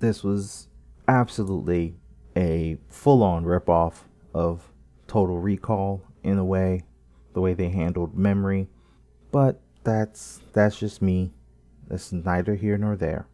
This 0.00 0.22
was 0.22 0.68
absolutely 1.08 1.96
a 2.36 2.76
full 2.88 3.22
on 3.22 3.44
ripoff 3.44 4.04
of 4.34 4.72
Total 5.06 5.38
Recall 5.38 6.02
in 6.22 6.38
a 6.38 6.44
way, 6.44 6.82
the 7.32 7.40
way 7.40 7.54
they 7.54 7.68
handled 7.68 8.16
memory. 8.16 8.68
But 9.32 9.60
that's 9.84 10.40
that's 10.52 10.78
just 10.78 11.00
me. 11.00 11.32
That's 11.88 12.12
neither 12.12 12.54
here 12.54 12.76
nor 12.76 12.96
there. 12.96 13.28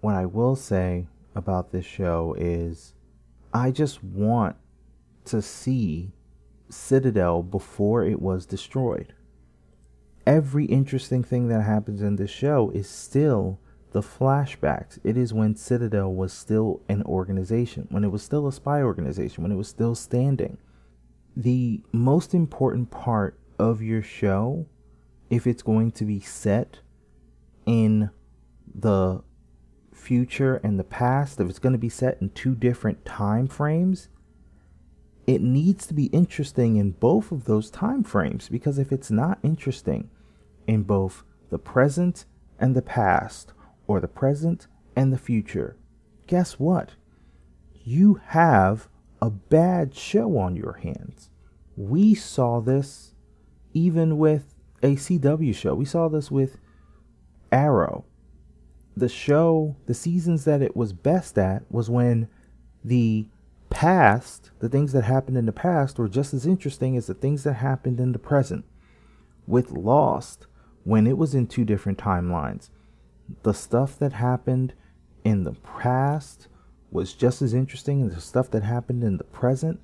What 0.00 0.14
I 0.14 0.26
will 0.26 0.56
say 0.56 1.06
about 1.34 1.72
this 1.72 1.86
show 1.86 2.34
is 2.38 2.94
I 3.52 3.70
just 3.70 4.04
want 4.04 4.56
to 5.26 5.40
see 5.40 6.12
Citadel 6.68 7.42
before 7.42 8.04
it 8.04 8.20
was 8.20 8.46
destroyed. 8.46 9.14
Every 10.26 10.64
interesting 10.64 11.22
thing 11.22 11.48
that 11.48 11.62
happens 11.62 12.00
in 12.00 12.16
this 12.16 12.30
show 12.30 12.70
is 12.70 12.88
still 12.88 13.60
the 13.92 14.00
flashbacks. 14.00 14.98
It 15.04 15.16
is 15.16 15.32
when 15.32 15.54
Citadel 15.54 16.12
was 16.12 16.32
still 16.32 16.80
an 16.88 17.02
organization, 17.04 17.86
when 17.90 18.04
it 18.04 18.10
was 18.10 18.22
still 18.22 18.46
a 18.48 18.52
spy 18.52 18.82
organization, 18.82 19.42
when 19.42 19.52
it 19.52 19.56
was 19.56 19.68
still 19.68 19.94
standing. 19.94 20.58
The 21.36 21.80
most 21.92 22.34
important 22.34 22.90
part 22.90 23.38
of 23.58 23.82
your 23.82 24.02
show, 24.02 24.66
if 25.30 25.46
it's 25.46 25.62
going 25.62 25.92
to 25.92 26.04
be 26.04 26.20
set 26.20 26.80
in 27.66 28.10
the 28.74 29.22
future 29.92 30.56
and 30.56 30.78
the 30.78 30.84
past, 30.84 31.38
if 31.40 31.48
it's 31.48 31.58
going 31.58 31.72
to 31.72 31.78
be 31.78 31.88
set 31.88 32.20
in 32.20 32.30
two 32.30 32.54
different 32.54 33.04
time 33.04 33.46
frames, 33.46 34.08
it 35.26 35.40
needs 35.40 35.86
to 35.86 35.94
be 35.94 36.06
interesting 36.06 36.76
in 36.76 36.90
both 36.92 37.32
of 37.32 37.44
those 37.44 37.70
time 37.70 38.04
frames 38.04 38.48
because 38.48 38.78
if 38.78 38.92
it's 38.92 39.10
not 39.10 39.38
interesting 39.42 40.10
in 40.66 40.82
both 40.82 41.24
the 41.50 41.58
present 41.58 42.26
and 42.58 42.74
the 42.74 42.82
past 42.82 43.52
or 43.86 44.00
the 44.00 44.08
present 44.08 44.66
and 44.94 45.12
the 45.12 45.18
future, 45.18 45.76
guess 46.26 46.58
what? 46.58 46.90
You 47.84 48.20
have 48.26 48.88
a 49.20 49.30
bad 49.30 49.94
show 49.94 50.36
on 50.36 50.56
your 50.56 50.74
hands. 50.74 51.30
We 51.76 52.14
saw 52.14 52.60
this 52.60 53.14
even 53.72 54.18
with 54.18 54.54
a 54.82 54.96
CW 54.96 55.54
show. 55.54 55.74
We 55.74 55.84
saw 55.84 56.08
this 56.08 56.30
with 56.30 56.58
Arrow. 57.50 58.04
The 58.96 59.08
show, 59.08 59.76
the 59.86 59.94
seasons 59.94 60.44
that 60.44 60.62
it 60.62 60.76
was 60.76 60.92
best 60.92 61.38
at 61.38 61.64
was 61.70 61.90
when 61.90 62.28
the 62.84 63.26
past, 63.74 64.52
the 64.60 64.68
things 64.68 64.92
that 64.92 65.02
happened 65.02 65.36
in 65.36 65.46
the 65.46 65.52
past, 65.52 65.98
were 65.98 66.08
just 66.08 66.32
as 66.32 66.46
interesting 66.46 66.96
as 66.96 67.08
the 67.08 67.14
things 67.14 67.42
that 67.42 67.54
happened 67.54 67.98
in 67.98 68.12
the 68.12 68.20
present. 68.20 68.64
With 69.48 69.72
Lost, 69.72 70.46
when 70.84 71.08
it 71.08 71.18
was 71.18 71.34
in 71.34 71.48
two 71.48 71.64
different 71.64 71.98
timelines, 71.98 72.70
the 73.42 73.52
stuff 73.52 73.98
that 73.98 74.12
happened 74.12 74.74
in 75.24 75.42
the 75.42 75.54
past 75.54 76.46
was 76.92 77.14
just 77.14 77.42
as 77.42 77.52
interesting 77.52 78.00
as 78.02 78.14
the 78.14 78.20
stuff 78.20 78.48
that 78.52 78.62
happened 78.62 79.02
in 79.02 79.16
the 79.16 79.24
present. 79.24 79.80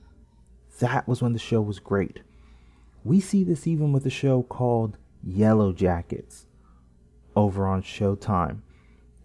That 0.79 1.09
was 1.09 1.21
when 1.21 1.33
the 1.33 1.41
show 1.41 1.61
was 1.61 1.81
great. 1.81 2.21
We 3.03 3.19
see 3.19 3.43
this 3.43 3.67
even 3.67 3.93
with 3.93 4.07
a 4.07 4.11
show 4.11 4.45
called 4.45 4.99
Yellow 5.25 5.73
Jackets 5.73 6.47
over 7.35 7.67
on 7.67 7.83
Showtime. 7.83 8.61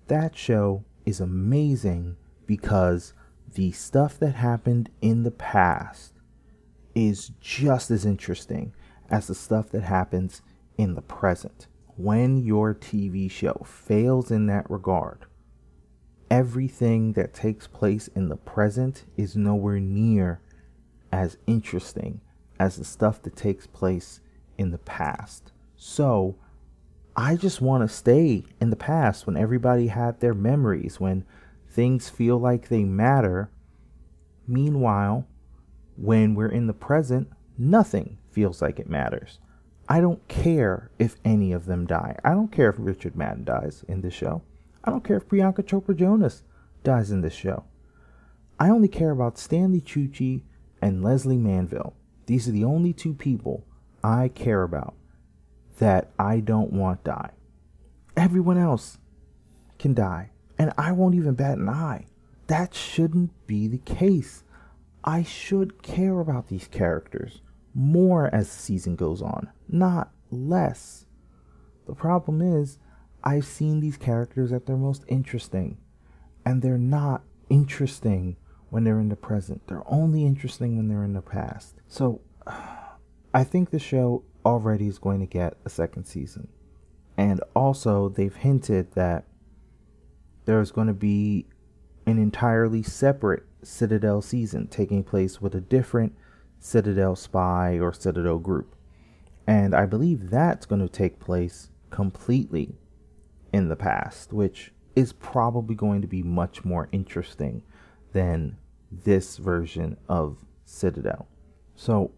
That 0.08 0.36
show 0.36 0.84
is 1.06 1.20
amazing 1.20 2.18
because 2.48 3.14
the 3.56 3.72
stuff 3.72 4.20
that 4.20 4.36
happened 4.36 4.90
in 5.02 5.24
the 5.24 5.32
past 5.32 6.14
is 6.94 7.32
just 7.40 7.90
as 7.90 8.06
interesting 8.06 8.74
as 9.10 9.28
the 9.28 9.36
stuff 9.36 9.70
that 9.70 9.84
happens 9.84 10.42
in 10.78 10.96
the 10.96 11.02
present. 11.02 11.68
When 11.98 12.38
your 12.38 12.74
TV 12.74 13.32
show 13.32 13.66
fails 13.66 14.30
in 14.30 14.48
that 14.48 14.70
regard, 14.70 15.26
everything 16.30 17.14
that 17.14 17.34
takes 17.34 17.68
place 17.68 18.10
in 18.10 18.28
the 18.28 18.36
present 18.36 19.06
is 19.16 19.38
nowhere 19.38 19.80
near 19.80 20.42
as 21.12 21.38
interesting 21.48 22.20
as 22.60 22.76
the 22.76 22.86
stuff 22.86 23.22
that 23.22 23.38
takes 23.38 23.68
place 23.68 24.20
in 24.58 24.72
the 24.72 24.78
past. 24.78 25.54
So, 25.78 26.36
I 27.16 27.38
just 27.38 27.62
want 27.62 27.88
to 27.88 27.96
stay 27.96 28.44
in 28.60 28.70
the 28.70 28.76
past 28.76 29.26
when 29.26 29.38
everybody 29.38 29.88
had 29.88 30.20
their 30.20 30.34
memories, 30.34 31.00
when 31.00 31.24
things 31.76 32.10
feel 32.10 32.40
like 32.40 32.70
they 32.70 32.86
matter. 32.86 33.52
Meanwhile, 34.48 35.28
when 35.98 36.34
we're 36.34 36.48
in 36.48 36.68
the 36.68 36.74
present, 36.74 37.30
nothing 37.58 38.18
feels 38.32 38.62
like 38.62 38.80
it 38.80 38.90
matters. 38.90 39.40
I 39.90 40.00
don't 40.00 40.26
care 40.30 40.90
if 40.98 41.18
any 41.26 41.52
of 41.52 41.66
them 41.66 41.86
die. 41.86 42.18
I 42.24 42.32
don't 42.32 42.52
care 42.52 42.70
if 42.70 42.78
Richard 42.80 43.18
Madden 43.18 43.44
dies 43.44 43.84
in 43.90 44.02
this 44.02 44.14
show. 44.14 44.42
I 44.86 44.90
don't 44.90 45.04
care 45.04 45.18
if 45.18 45.28
Priyanka 45.28 45.64
Chopra 45.64 45.96
Jonas 45.96 46.44
dies 46.84 47.12
in 47.12 47.22
this 47.22 47.34
show. 47.34 47.66
I 48.58 48.70
only 48.70 48.88
care 48.88 49.12
about 49.12 49.38
Stanley 49.38 49.82
Tucci 49.82 50.44
and 50.82 51.04
Lesley 51.04 51.38
Manville. 51.38 51.94
These 52.26 52.48
are 52.48 52.54
the 52.54 52.64
only 52.64 52.94
two 52.94 53.14
people 53.14 53.66
I 54.02 54.30
care 54.30 54.64
about 54.64 54.96
that 55.80 56.12
I 56.18 56.40
don't 56.40 56.72
want 56.72 57.04
die. 57.04 57.32
Everyone 58.16 58.58
else 58.58 58.98
can 59.78 59.94
die 59.94 60.32
and 60.58 60.74
I 60.78 60.92
won't 60.92 61.16
even 61.16 61.36
bat 61.36 61.58
an 61.58 61.70
eye. 61.70 62.06
That 62.48 62.74
shouldn't 62.74 63.32
be 63.48 63.68
the 63.68 63.80
case. 63.80 64.44
I 65.04 65.24
should 65.24 65.82
care 65.84 66.20
about 66.20 66.48
these 66.48 66.68
characters 66.68 67.42
more 67.74 68.34
as 68.34 68.48
the 68.48 68.60
season 68.60 68.96
goes 68.96 69.22
on, 69.22 69.50
not 69.68 70.12
less. 70.32 71.06
The 71.86 71.94
problem 71.94 72.42
is, 72.42 72.80
I've 73.24 73.46
seen 73.46 73.80
these 73.80 73.98
characters 73.98 74.52
at 74.52 74.66
their 74.66 74.78
most 74.78 75.04
interesting, 75.08 75.78
and 76.46 76.62
they're 76.62 76.78
not 76.78 77.24
interesting 77.50 78.38
when 78.70 78.84
they're 78.84 79.00
in 79.00 79.10
the 79.10 79.16
present. 79.16 79.68
They're 79.68 79.84
only 79.88 80.26
interesting 80.26 80.78
when 80.78 80.88
they're 80.88 81.04
in 81.04 81.14
the 81.14 81.22
past. 81.22 81.76
So, 81.88 82.22
I 83.34 83.44
think 83.44 83.70
the 83.70 83.80
show 83.80 84.24
already 84.46 84.88
is 84.88 84.98
going 84.98 85.20
to 85.20 85.26
get 85.26 85.58
a 85.66 85.70
second 85.70 86.06
season. 86.06 86.48
And 87.18 87.42
also, 87.54 88.10
they've 88.10 88.36
hinted 88.36 88.94
that 88.94 89.26
there's 90.46 90.72
going 90.72 90.88
to 90.88 90.94
be 90.94 91.48
an 92.06 92.18
entirely 92.18 92.84
separate 92.84 93.44
Citadel 93.64 94.22
season 94.22 94.68
taking 94.68 95.04
place 95.04 95.42
with 95.42 95.56
a 95.56 95.62
different 95.62 96.16
Citadel 96.60 97.16
spy 97.16 97.80
or 97.80 97.92
Citadel 97.92 98.40
group. 98.40 98.76
And 99.48 99.76
I 99.76 99.86
believe 99.86 100.30
that's 100.30 100.66
going 100.66 100.82
to 100.82 100.90
take 100.90 101.20
place 101.20 101.70
completely 101.90 102.76
in 103.54 103.70
the 103.70 103.76
past, 103.76 104.34
which 104.34 104.72
is 104.96 105.14
probably 105.14 105.76
going 105.76 106.02
to 106.02 106.08
be 106.08 106.24
much 106.24 106.64
more 106.64 106.90
interesting 106.92 107.64
than 108.14 108.58
this 108.92 109.38
version 109.38 109.98
of 110.08 110.38
Citadel. 110.64 111.28
So, 111.76 112.12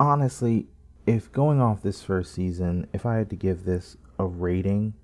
honestly, 0.00 0.66
if 1.06 1.32
going 1.32 1.60
off 1.60 1.82
this 1.82 2.02
first 2.02 2.32
season, 2.34 2.86
if 2.92 3.06
I 3.06 3.16
had 3.16 3.30
to 3.30 3.36
give 3.36 3.64
this 3.64 3.96
a 4.18 4.26
rating, 4.26 4.94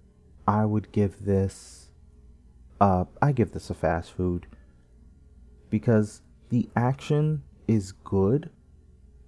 I 0.47 0.65
would 0.65 0.93
give 0.93 1.25
this 1.25 1.88
uh, 2.81 3.05
I 3.21 3.33
give 3.33 3.53
this 3.53 3.71
a 3.71 3.75
fast 3.75 4.13
food 4.13 4.47
because 5.71 6.23
the 6.49 6.69
action 6.77 7.43
is 7.67 7.93
good. 7.93 8.51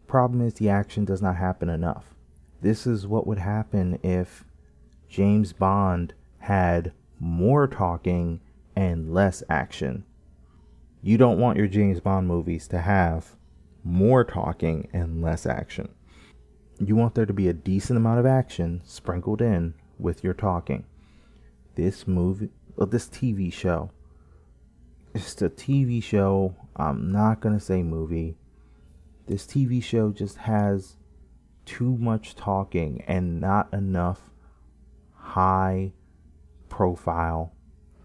Problem 0.06 0.40
is, 0.40 0.54
the 0.54 0.68
action 0.68 1.04
does 1.04 1.22
not 1.22 1.36
happen 1.36 1.68
enough. 1.68 2.14
This 2.62 2.86
is 2.86 3.06
what 3.06 3.26
would 3.26 3.38
happen 3.38 3.98
if 4.02 4.44
James 5.08 5.52
Bond 5.52 6.14
had 6.38 6.92
more 7.18 7.66
talking 7.66 8.40
and 8.76 9.12
less 9.12 9.42
action. 9.48 10.04
You 11.02 11.16
don't 11.16 11.38
want 11.38 11.58
your 11.58 11.66
James 11.66 12.00
Bond 12.00 12.28
movies 12.28 12.68
to 12.68 12.80
have 12.80 13.36
more 13.82 14.24
talking 14.24 14.88
and 14.92 15.22
less 15.22 15.46
action. 15.46 15.88
You 16.78 16.96
want 16.96 17.14
there 17.14 17.26
to 17.26 17.32
be 17.32 17.48
a 17.48 17.54
decent 17.54 17.96
amount 17.96 18.20
of 18.20 18.26
action 18.26 18.82
sprinkled 18.84 19.40
in 19.42 19.74
with 19.98 20.24
your 20.24 20.34
talking. 20.34 20.84
This 21.74 22.06
movie 22.06 22.50
of 22.80 22.90
this 22.90 23.06
TV 23.08 23.52
show. 23.52 23.90
It's 25.14 25.40
a 25.42 25.50
TV 25.50 26.02
show. 26.02 26.56
I'm 26.74 27.12
not 27.12 27.40
going 27.40 27.56
to 27.56 27.64
say 27.64 27.82
movie. 27.82 28.36
This 29.26 29.46
TV 29.46 29.82
show 29.82 30.10
just 30.10 30.38
has 30.38 30.96
too 31.66 31.96
much 31.98 32.34
talking 32.34 33.04
and 33.06 33.40
not 33.40 33.72
enough 33.72 34.30
high 35.14 35.92
profile 36.68 37.52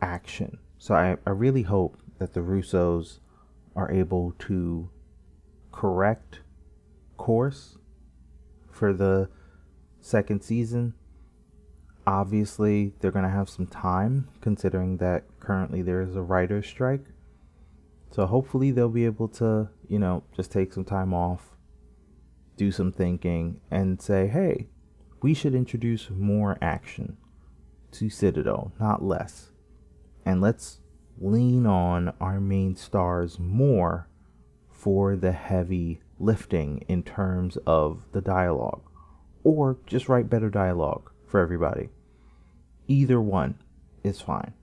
action. 0.02 0.58
So 0.78 0.94
I, 0.94 1.18
I 1.26 1.30
really 1.30 1.64
hope 1.64 1.98
that 2.20 2.34
the 2.34 2.42
Russos 2.42 3.20
are 3.76 3.92
able 3.92 4.34
to 4.40 4.90
correct 5.72 6.42
course 7.18 7.78
for 8.70 8.94
the 8.94 9.30
second 10.02 10.42
season 10.42 10.94
obviously 12.08 12.94
they're 13.00 13.12
going 13.12 13.26
to 13.26 13.32
have 13.32 13.50
some 13.50 13.68
time 13.68 14.28
considering 14.42 14.98
that 14.98 15.24
currently 15.40 15.82
there 15.82 16.02
is 16.02 16.16
a 16.16 16.22
writer's 16.22 16.68
strike. 16.68 17.06
So 18.12 18.26
hopefully 18.26 18.72
they'll 18.72 18.90
be 18.90 19.06
able 19.06 19.28
to, 19.30 19.70
you 19.88 20.00
know, 20.00 20.24
just 20.36 20.52
take 20.52 20.72
some 20.74 20.86
time 20.86 21.14
off, 21.14 21.56
do 22.58 22.72
some 22.72 22.92
thinking, 22.92 23.60
and 23.70 24.02
say, 24.02 24.28
hey, 24.28 24.68
we 25.22 25.34
should 25.34 25.56
introduce 25.56 26.10
more 26.10 26.58
action 26.62 27.18
to 27.92 28.10
Citadel, 28.10 28.72
not 28.80 29.04
less. 29.04 29.52
And 30.26 30.42
let's 30.42 30.80
lean 31.18 31.66
on 31.66 32.14
our 32.20 32.40
main 32.40 32.76
stars 32.76 33.40
more 33.40 34.08
for 34.70 35.16
the 35.16 35.32
heavy 35.32 36.02
lifting 36.20 36.84
in 36.88 37.04
terms 37.04 37.58
of 37.66 38.06
the 38.12 38.22
dialogue. 38.22 38.82
Or 39.44 39.78
just 39.86 40.10
write 40.10 40.30
better 40.30 40.50
dialogue 40.50 41.12
for 41.28 41.40
everybody. 41.40 41.90
Either 42.88 43.20
one 43.20 43.56
is 44.04 44.22
fine. 44.22 44.54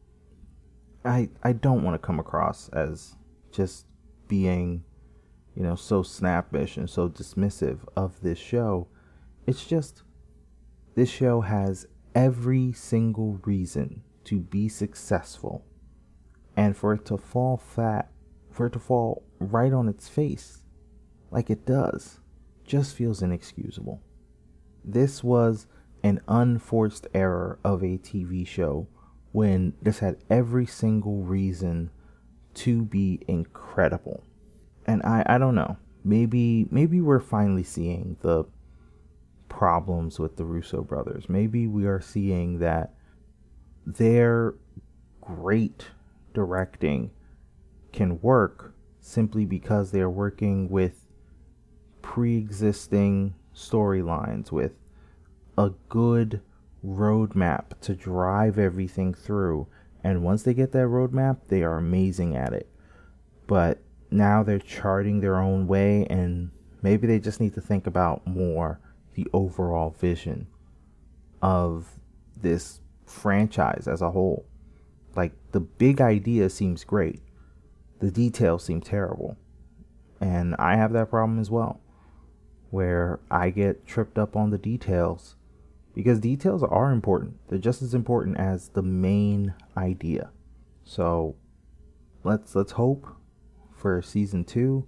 I 1.04 1.30
I 1.42 1.52
don't 1.52 1.82
want 1.82 1.94
to 2.00 2.06
come 2.06 2.18
across 2.18 2.68
as 2.70 3.16
just 3.50 3.86
being, 4.28 4.84
you 5.54 5.62
know, 5.62 5.74
so 5.74 6.02
snappish 6.02 6.76
and 6.76 6.88
so 6.88 7.08
dismissive 7.08 7.80
of 7.96 8.20
this 8.20 8.38
show. 8.38 8.88
It's 9.46 9.64
just 9.64 10.02
this 10.94 11.10
show 11.10 11.40
has 11.40 11.86
every 12.14 12.72
single 12.72 13.40
reason 13.44 14.02
to 14.24 14.40
be 14.40 14.68
successful 14.68 15.64
and 16.56 16.76
for 16.76 16.92
it 16.92 17.04
to 17.06 17.16
fall 17.16 17.56
flat, 17.56 18.10
for 18.50 18.66
it 18.66 18.72
to 18.74 18.78
fall 18.78 19.24
right 19.38 19.72
on 19.72 19.88
its 19.88 20.08
face 20.08 20.62
like 21.30 21.50
it 21.50 21.64
does, 21.64 22.20
just 22.64 22.94
feels 22.94 23.22
inexcusable. 23.22 24.02
This 24.84 25.24
was 25.24 25.66
an 26.02 26.20
unforced 26.28 27.06
error 27.14 27.58
of 27.64 27.82
a 27.82 27.98
TV 27.98 28.46
show 28.46 28.86
when 29.32 29.72
this 29.80 30.00
had 30.00 30.16
every 30.28 30.66
single 30.66 31.22
reason 31.22 31.90
to 32.54 32.82
be 32.82 33.20
incredible. 33.28 34.24
And 34.86 35.02
I, 35.04 35.24
I 35.26 35.38
don't 35.38 35.54
know. 35.54 35.76
Maybe 36.04 36.66
maybe 36.70 37.00
we're 37.00 37.20
finally 37.20 37.62
seeing 37.62 38.16
the 38.22 38.44
problems 39.48 40.18
with 40.18 40.36
the 40.36 40.44
Russo 40.44 40.82
brothers. 40.82 41.28
Maybe 41.28 41.66
we 41.66 41.86
are 41.86 42.00
seeing 42.00 42.58
that 42.58 42.94
their 43.86 44.54
great 45.20 45.86
directing 46.34 47.10
can 47.92 48.20
work 48.20 48.74
simply 49.00 49.44
because 49.44 49.90
they 49.90 50.00
are 50.00 50.10
working 50.10 50.68
with 50.68 51.06
pre 52.00 52.36
existing 52.36 53.34
storylines, 53.54 54.50
with 54.50 54.72
a 55.56 55.70
good 55.88 56.40
roadmap 56.84 57.78
to 57.80 57.94
drive 57.94 58.58
everything 58.58 59.14
through. 59.14 59.66
And 60.02 60.24
once 60.24 60.42
they 60.42 60.54
get 60.54 60.72
that 60.72 60.88
roadmap, 60.88 61.38
they 61.48 61.62
are 61.62 61.78
amazing 61.78 62.36
at 62.36 62.52
it. 62.52 62.68
But 63.46 63.82
now 64.10 64.42
they're 64.42 64.58
charting 64.58 65.20
their 65.20 65.38
own 65.38 65.66
way, 65.66 66.06
and 66.08 66.50
maybe 66.82 67.06
they 67.06 67.18
just 67.18 67.40
need 67.40 67.54
to 67.54 67.60
think 67.60 67.86
about 67.86 68.26
more 68.26 68.80
the 69.14 69.26
overall 69.32 69.90
vision 69.90 70.46
of 71.40 71.88
this 72.40 72.80
franchise 73.04 73.86
as 73.86 74.02
a 74.02 74.10
whole. 74.10 74.46
Like, 75.14 75.32
the 75.52 75.60
big 75.60 76.00
idea 76.00 76.48
seems 76.50 76.84
great, 76.84 77.20
the 78.00 78.10
details 78.10 78.64
seem 78.64 78.80
terrible. 78.80 79.36
And 80.20 80.54
I 80.58 80.76
have 80.76 80.92
that 80.92 81.10
problem 81.10 81.38
as 81.38 81.50
well, 81.50 81.80
where 82.70 83.20
I 83.30 83.50
get 83.50 83.86
tripped 83.86 84.18
up 84.18 84.36
on 84.36 84.50
the 84.50 84.58
details 84.58 85.36
because 85.94 86.20
details 86.20 86.62
are 86.62 86.92
important. 86.92 87.36
They're 87.48 87.58
just 87.58 87.82
as 87.82 87.94
important 87.94 88.38
as 88.38 88.68
the 88.70 88.82
main 88.82 89.54
idea. 89.76 90.30
So 90.84 91.36
let's 92.24 92.54
let's 92.54 92.72
hope 92.72 93.06
for 93.76 94.00
season 94.02 94.44
2 94.44 94.86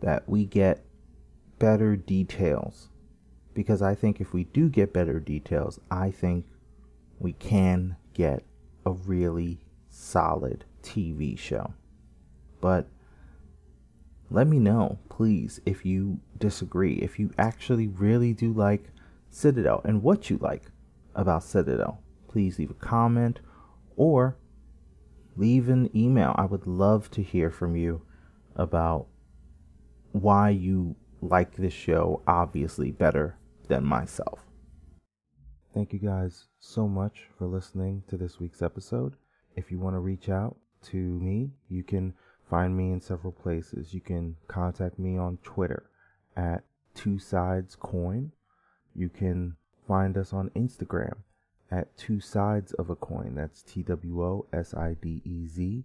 that 0.00 0.28
we 0.28 0.44
get 0.44 0.84
better 1.58 1.96
details 1.96 2.88
because 3.54 3.82
I 3.82 3.94
think 3.94 4.20
if 4.20 4.32
we 4.32 4.44
do 4.44 4.68
get 4.68 4.92
better 4.92 5.20
details, 5.20 5.78
I 5.90 6.10
think 6.10 6.46
we 7.18 7.32
can 7.34 7.96
get 8.14 8.44
a 8.84 8.92
really 8.92 9.64
solid 9.88 10.64
TV 10.82 11.38
show. 11.38 11.74
But 12.60 12.88
let 14.30 14.46
me 14.46 14.58
know, 14.58 14.98
please, 15.08 15.60
if 15.66 15.84
you 15.84 16.20
disagree, 16.38 16.94
if 16.94 17.18
you 17.18 17.30
actually 17.36 17.86
really 17.86 18.32
do 18.32 18.52
like 18.52 18.90
Citadel 19.32 19.80
and 19.84 20.02
what 20.02 20.30
you 20.30 20.38
like 20.38 20.64
about 21.14 21.42
Citadel. 21.42 22.02
Please 22.28 22.58
leave 22.58 22.70
a 22.70 22.74
comment 22.74 23.40
or 23.96 24.36
leave 25.36 25.68
an 25.68 25.90
email. 25.96 26.34
I 26.36 26.44
would 26.44 26.66
love 26.66 27.10
to 27.12 27.22
hear 27.22 27.50
from 27.50 27.74
you 27.74 28.02
about 28.54 29.06
why 30.12 30.50
you 30.50 30.94
like 31.22 31.56
this 31.56 31.72
show, 31.72 32.22
obviously, 32.26 32.90
better 32.90 33.38
than 33.68 33.84
myself. 33.84 34.40
Thank 35.72 35.94
you 35.94 35.98
guys 35.98 36.48
so 36.60 36.86
much 36.86 37.28
for 37.38 37.46
listening 37.46 38.02
to 38.08 38.18
this 38.18 38.38
week's 38.38 38.60
episode. 38.60 39.14
If 39.56 39.70
you 39.70 39.78
want 39.78 39.94
to 39.96 40.00
reach 40.00 40.28
out 40.28 40.56
to 40.90 40.96
me, 40.96 41.52
you 41.70 41.82
can 41.82 42.12
find 42.50 42.76
me 42.76 42.92
in 42.92 43.00
several 43.00 43.32
places. 43.32 43.94
You 43.94 44.02
can 44.02 44.36
contact 44.48 44.98
me 44.98 45.16
on 45.16 45.38
Twitter 45.42 45.88
at 46.36 46.64
Two 46.94 47.18
Sides 47.18 47.74
Coin. 47.76 48.32
You 48.94 49.08
can 49.08 49.56
find 49.86 50.16
us 50.16 50.32
on 50.32 50.50
Instagram 50.50 51.16
at 51.70 51.96
Two 51.96 52.20
Sides 52.20 52.72
of 52.74 52.90
a 52.90 52.96
Coin. 52.96 53.34
That's 53.34 53.62
T 53.62 53.82
W 53.82 54.22
O 54.22 54.46
S 54.52 54.74
I 54.74 54.94
D 55.00 55.22
E 55.24 55.46
Z 55.46 55.84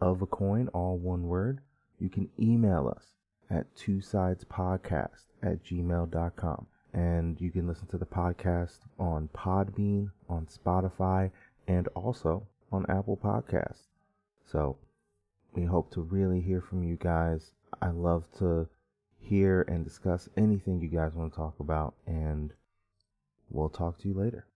of 0.00 0.22
a 0.22 0.26
coin, 0.26 0.68
all 0.68 0.96
one 0.96 1.26
word. 1.26 1.60
You 1.98 2.08
can 2.08 2.28
email 2.38 2.92
us 2.94 3.14
at 3.50 3.74
two 3.74 4.00
sides 4.00 4.44
podcast 4.44 5.26
at 5.42 5.64
gmail.com. 5.64 6.66
And 6.92 7.40
you 7.40 7.50
can 7.50 7.66
listen 7.66 7.86
to 7.88 7.98
the 7.98 8.06
podcast 8.06 8.78
on 8.98 9.28
Podbean, 9.34 10.10
on 10.28 10.46
Spotify, 10.46 11.30
and 11.66 11.86
also 11.88 12.46
on 12.72 12.86
Apple 12.88 13.16
Podcasts. 13.16 13.88
So 14.50 14.76
we 15.54 15.64
hope 15.64 15.90
to 15.92 16.00
really 16.00 16.40
hear 16.40 16.60
from 16.60 16.82
you 16.82 16.96
guys. 16.96 17.52
I 17.82 17.90
love 17.90 18.24
to 18.38 18.68
hear 19.18 19.62
and 19.62 19.84
discuss 19.84 20.28
anything 20.36 20.80
you 20.80 20.88
guys 20.88 21.14
want 21.14 21.32
to 21.32 21.36
talk 21.36 21.60
about, 21.60 21.94
and 22.06 22.52
we'll 23.50 23.68
talk 23.68 23.98
to 23.98 24.08
you 24.08 24.14
later. 24.14 24.46